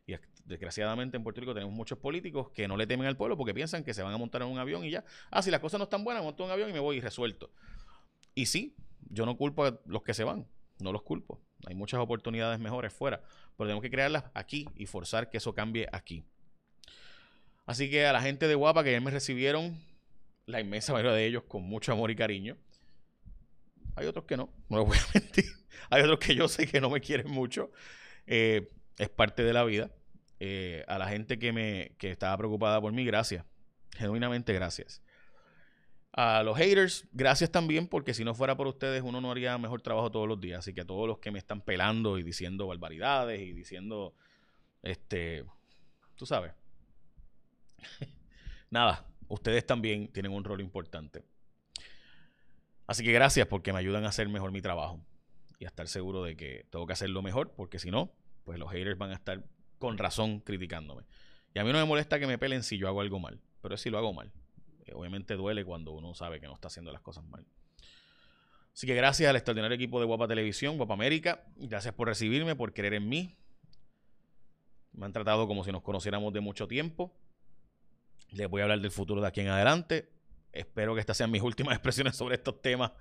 Y 0.05 0.15
desgraciadamente 0.45 1.17
en 1.17 1.23
Puerto 1.23 1.41
Rico 1.41 1.53
tenemos 1.53 1.73
muchos 1.73 1.97
políticos 1.97 2.49
que 2.51 2.67
no 2.67 2.77
le 2.77 2.87
temen 2.87 3.05
al 3.07 3.17
pueblo 3.17 3.35
porque 3.35 3.53
piensan 3.53 3.83
que 3.83 3.93
se 3.93 4.01
van 4.01 4.13
a 4.13 4.17
montar 4.17 4.41
en 4.41 4.47
un 4.47 4.57
avión 4.57 4.85
y 4.85 4.91
ya. 4.91 5.03
Ah, 5.29 5.41
si 5.41 5.51
las 5.51 5.59
cosas 5.59 5.77
no 5.77 5.83
están 5.83 6.03
buenas, 6.03 6.23
monto 6.23 6.45
un 6.45 6.51
avión 6.51 6.69
y 6.69 6.73
me 6.73 6.79
voy 6.79 6.97
y 6.97 7.01
resuelto. 7.01 7.51
Y 8.33 8.45
sí, 8.45 8.75
yo 9.09 9.25
no 9.25 9.35
culpo 9.35 9.65
a 9.65 9.79
los 9.85 10.03
que 10.03 10.13
se 10.13 10.23
van, 10.23 10.47
no 10.79 10.91
los 10.91 11.01
culpo. 11.01 11.41
Hay 11.65 11.75
muchas 11.75 11.99
oportunidades 11.99 12.59
mejores 12.59 12.93
fuera, 12.93 13.21
pero 13.57 13.67
tenemos 13.67 13.81
que 13.81 13.89
crearlas 13.89 14.25
aquí 14.33 14.67
y 14.75 14.85
forzar 14.85 15.29
que 15.29 15.37
eso 15.37 15.53
cambie 15.53 15.87
aquí. 15.91 16.23
Así 17.65 17.89
que 17.89 18.05
a 18.05 18.13
la 18.13 18.21
gente 18.21 18.47
de 18.47 18.55
Guapa 18.55 18.83
que 18.83 18.91
ya 18.91 19.01
me 19.01 19.11
recibieron, 19.11 19.77
la 20.45 20.61
inmensa 20.61 20.93
mayoría 20.93 21.13
de 21.13 21.25
ellos 21.25 21.43
con 21.43 21.63
mucho 21.63 21.91
amor 21.91 22.11
y 22.11 22.15
cariño. 22.15 22.57
Hay 23.95 24.05
otros 24.05 24.25
que 24.25 24.37
no, 24.37 24.49
no 24.69 24.79
les 24.79 24.87
voy 24.87 24.97
a 24.97 25.01
mentir. 25.19 25.45
Hay 25.89 26.03
otros 26.03 26.19
que 26.19 26.35
yo 26.35 26.47
sé 26.47 26.67
que 26.67 26.79
no 26.79 26.89
me 26.89 27.01
quieren 27.01 27.29
mucho. 27.29 27.71
Eh, 28.25 28.69
es 28.97 29.09
parte 29.09 29.43
de 29.43 29.53
la 29.53 29.63
vida. 29.63 29.91
Eh, 30.39 30.85
a 30.87 30.97
la 30.97 31.07
gente 31.07 31.39
que 31.39 31.51
me 31.51 31.95
que 31.97 32.11
estaba 32.11 32.37
preocupada 32.37 32.79
por 32.79 32.93
mí, 32.93 33.03
gracias. 33.03 33.43
Genuinamente 33.97 34.53
gracias. 34.53 35.01
A 36.19 36.41
los 36.41 36.57
haters, 36.57 37.05
gracias 37.11 37.51
también, 37.51 37.87
porque 37.87 38.11
si 38.15 38.23
no 38.23 38.33
fuera 38.33 38.57
por 38.57 38.65
ustedes, 38.65 39.03
uno 39.03 39.21
no 39.21 39.29
haría 39.29 39.55
mejor 39.59 39.83
trabajo 39.83 40.09
todos 40.09 40.27
los 40.27 40.41
días. 40.41 40.57
Así 40.57 40.73
que 40.73 40.81
a 40.81 40.85
todos 40.85 41.07
los 41.07 41.19
que 41.19 41.29
me 41.29 41.37
están 41.37 41.61
pelando 41.61 42.17
y 42.17 42.23
diciendo 42.23 42.65
barbaridades 42.65 43.39
y 43.39 43.53
diciendo, 43.53 44.15
este, 44.81 45.45
tú 46.15 46.25
sabes. 46.25 46.53
Nada, 48.71 49.05
ustedes 49.27 49.63
también 49.67 50.07
tienen 50.07 50.31
un 50.31 50.43
rol 50.43 50.59
importante. 50.59 51.23
Así 52.87 53.03
que 53.03 53.11
gracias 53.11 53.45
porque 53.45 53.71
me 53.71 53.77
ayudan 53.77 54.03
a 54.05 54.09
hacer 54.09 54.27
mejor 54.27 54.51
mi 54.51 54.59
trabajo 54.59 54.99
y 55.59 55.65
a 55.65 55.67
estar 55.67 55.87
seguro 55.87 56.23
de 56.23 56.35
que 56.35 56.65
tengo 56.71 56.87
que 56.87 56.93
hacerlo 56.93 57.21
mejor, 57.21 57.51
porque 57.51 57.77
si 57.77 57.91
no, 57.91 58.11
pues 58.43 58.57
los 58.57 58.71
haters 58.71 58.97
van 58.97 59.11
a 59.11 59.13
estar 59.13 59.43
con 59.77 59.99
razón 59.99 60.39
criticándome. 60.39 61.03
Y 61.53 61.59
a 61.59 61.63
mí 61.63 61.71
no 61.71 61.77
me 61.77 61.85
molesta 61.85 62.19
que 62.19 62.25
me 62.25 62.39
pelen 62.39 62.63
si 62.63 62.79
yo 62.79 62.87
hago 62.87 63.01
algo 63.01 63.19
mal, 63.19 63.39
pero 63.61 63.75
es 63.75 63.81
si 63.81 63.91
lo 63.91 63.99
hago 63.99 64.13
mal. 64.13 64.31
Obviamente 64.93 65.35
duele 65.35 65.65
cuando 65.65 65.91
uno 65.91 66.13
sabe 66.13 66.39
que 66.39 66.47
no 66.47 66.53
está 66.53 66.67
haciendo 66.67 66.91
las 66.91 67.01
cosas 67.01 67.23
mal. 67.25 67.45
Así 68.73 68.85
que 68.85 68.93
gracias 68.93 69.29
al 69.29 69.35
extraordinario 69.35 69.75
equipo 69.75 69.99
de 69.99 70.05
Guapa 70.05 70.27
Televisión, 70.27 70.77
Guapa 70.77 70.93
América. 70.93 71.43
Gracias 71.55 71.93
por 71.95 72.07
recibirme, 72.07 72.55
por 72.55 72.73
creer 72.73 72.93
en 72.93 73.09
mí. 73.09 73.35
Me 74.93 75.05
han 75.05 75.13
tratado 75.13 75.47
como 75.47 75.63
si 75.63 75.71
nos 75.71 75.81
conociéramos 75.81 76.31
de 76.31 76.41
mucho 76.41 76.67
tiempo. 76.67 77.11
Les 78.29 78.47
voy 78.47 78.61
a 78.61 78.65
hablar 78.65 78.79
del 78.79 78.91
futuro 78.91 79.19
de 79.19 79.27
aquí 79.27 79.41
en 79.41 79.47
adelante. 79.47 80.09
Espero 80.51 80.93
que 80.93 80.99
estas 80.99 81.17
sean 81.17 81.31
mis 81.31 81.41
últimas 81.43 81.73
expresiones 81.73 82.15
sobre 82.15 82.35
estos 82.35 82.61
temas 82.61 82.91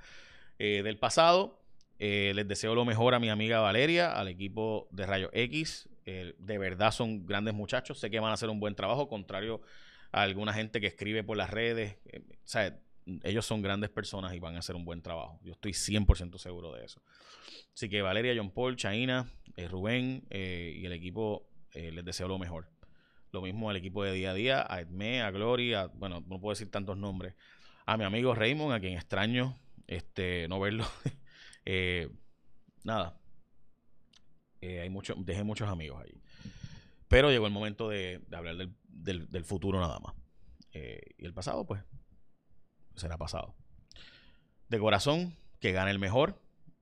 eh, 0.59 0.83
del 0.83 0.99
pasado. 0.99 1.61
Eh, 1.99 2.33
les 2.35 2.47
deseo 2.49 2.75
lo 2.75 2.85
mejor 2.85 3.15
a 3.15 3.19
mi 3.19 3.31
amiga 3.31 3.61
Valeria, 3.61 4.13
al 4.13 4.29
equipo 4.29 4.89
de 4.91 5.07
Rayo 5.07 5.31
X. 5.33 5.89
Eh, 6.07 6.35
de 6.39 6.59
verdad 6.59 6.91
son 6.91 7.27
grandes 7.27 7.53
muchachos. 7.53 7.99
Sé 7.99 8.11
que 8.11 8.21
van 8.21 8.31
a 8.31 8.35
hacer 8.35 8.49
un 8.49 8.61
buen 8.61 8.75
trabajo, 8.75 9.09
contrario 9.09 9.57
a 9.57 9.61
alguna 10.23 10.53
gente 10.55 10.81
que 10.81 10.87
escribe 10.87 11.23
por 11.23 11.37
las 11.37 11.51
redes. 11.51 11.99
Eh, 12.07 12.23
o 12.23 12.87
ellos 13.23 13.47
son 13.47 13.63
grandes 13.63 13.91
personas 13.91 14.35
y 14.35 14.41
van 14.41 14.57
a 14.57 14.61
hacer 14.61 14.75
un 14.75 14.85
buen 14.85 15.03
trabajo. 15.03 15.39
Yo 15.45 15.53
estoy 15.53 15.73
100% 15.73 16.39
seguro 16.39 16.73
de 16.73 16.85
eso. 16.85 17.03
Así 17.73 17.89
que 17.89 18.03
Valeria, 18.03 18.33
John 18.37 18.51
Paul, 18.51 18.77
Chaina, 18.77 19.31
eh, 19.57 19.69
Rubén 19.69 20.27
eh, 20.31 20.75
y 20.77 20.87
el 20.87 20.93
equipo 20.93 21.49
les 21.75 22.05
deseo 22.07 22.27
lo 22.27 22.39
mejor. 22.39 22.71
Lo 23.33 23.43
mismo 23.43 23.69
al 23.69 23.77
equipo 23.77 24.03
de 24.03 24.13
día 24.13 24.31
a 24.31 24.35
día, 24.35 24.67
a 24.67 24.81
Edme, 24.81 25.21
a 25.21 25.31
Gloria, 25.31 25.89
bueno, 25.89 26.25
no 26.27 26.41
puedo 26.41 26.55
decir 26.55 26.71
tantos 26.71 26.97
nombres. 26.97 27.35
A 27.85 27.99
mi 27.99 28.05
amigo 28.05 28.35
Raymond, 28.35 28.73
a 28.73 28.81
quien 28.81 28.95
extraño 28.95 29.59
este, 29.87 30.49
no 30.49 30.59
verlo. 30.59 30.87
nada. 32.83 33.21
hay 34.63 34.89
mucho, 34.89 35.15
dejé 35.19 35.45
muchos 35.45 35.69
amigos 35.69 36.03
ahí. 36.03 36.19
Pero 37.09 37.31
llegó 37.31 37.47
el 37.47 37.53
momento 37.53 37.89
de, 37.89 38.21
hablar 38.33 38.69
del, 38.89 39.45
futuro 39.45 39.81
nada 39.81 39.99
más. 40.01 40.15
Eh, 40.73 41.01
y 41.19 41.25
el 41.25 41.33
pasado, 41.33 41.65
pues, 41.65 41.83
será 42.97 43.17
pasado. 43.17 43.55
De 44.69 44.79
corazón, 44.79 45.37
que 45.61 45.73
gane 45.73 45.91
el 45.91 45.99
mejor, 45.99 46.41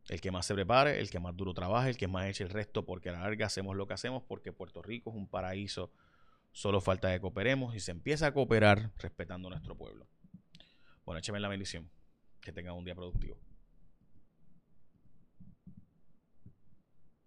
el 0.08 0.20
que 0.20 0.30
más 0.30 0.46
se 0.46 0.54
prepare, 0.54 1.00
el 1.00 1.10
que 1.10 1.20
más 1.20 1.36
duro 1.36 1.54
trabaje, 1.54 1.90
el 1.90 1.96
que 1.96 2.08
más 2.08 2.26
eche 2.26 2.44
el 2.44 2.50
resto, 2.50 2.84
porque 2.84 3.10
a 3.10 3.12
la 3.12 3.20
larga 3.20 3.46
hacemos 3.46 3.76
lo 3.76 3.86
que 3.86 3.94
hacemos, 3.94 4.22
porque 4.22 4.52
Puerto 4.52 4.82
Rico 4.82 5.10
es 5.10 5.16
un 5.16 5.28
paraíso. 5.28 5.92
Solo 6.52 6.80
falta 6.80 7.12
que 7.12 7.20
cooperemos 7.20 7.74
y 7.74 7.80
se 7.80 7.90
empieza 7.90 8.28
a 8.28 8.32
cooperar 8.32 8.92
respetando 8.98 9.50
nuestro 9.50 9.76
pueblo. 9.76 10.06
Bueno, 11.04 11.18
écheme 11.18 11.40
la 11.40 11.48
bendición. 11.48 11.90
Que 12.40 12.52
tengan 12.52 12.74
un 12.74 12.84
día 12.84 12.94
productivo. 12.94 13.38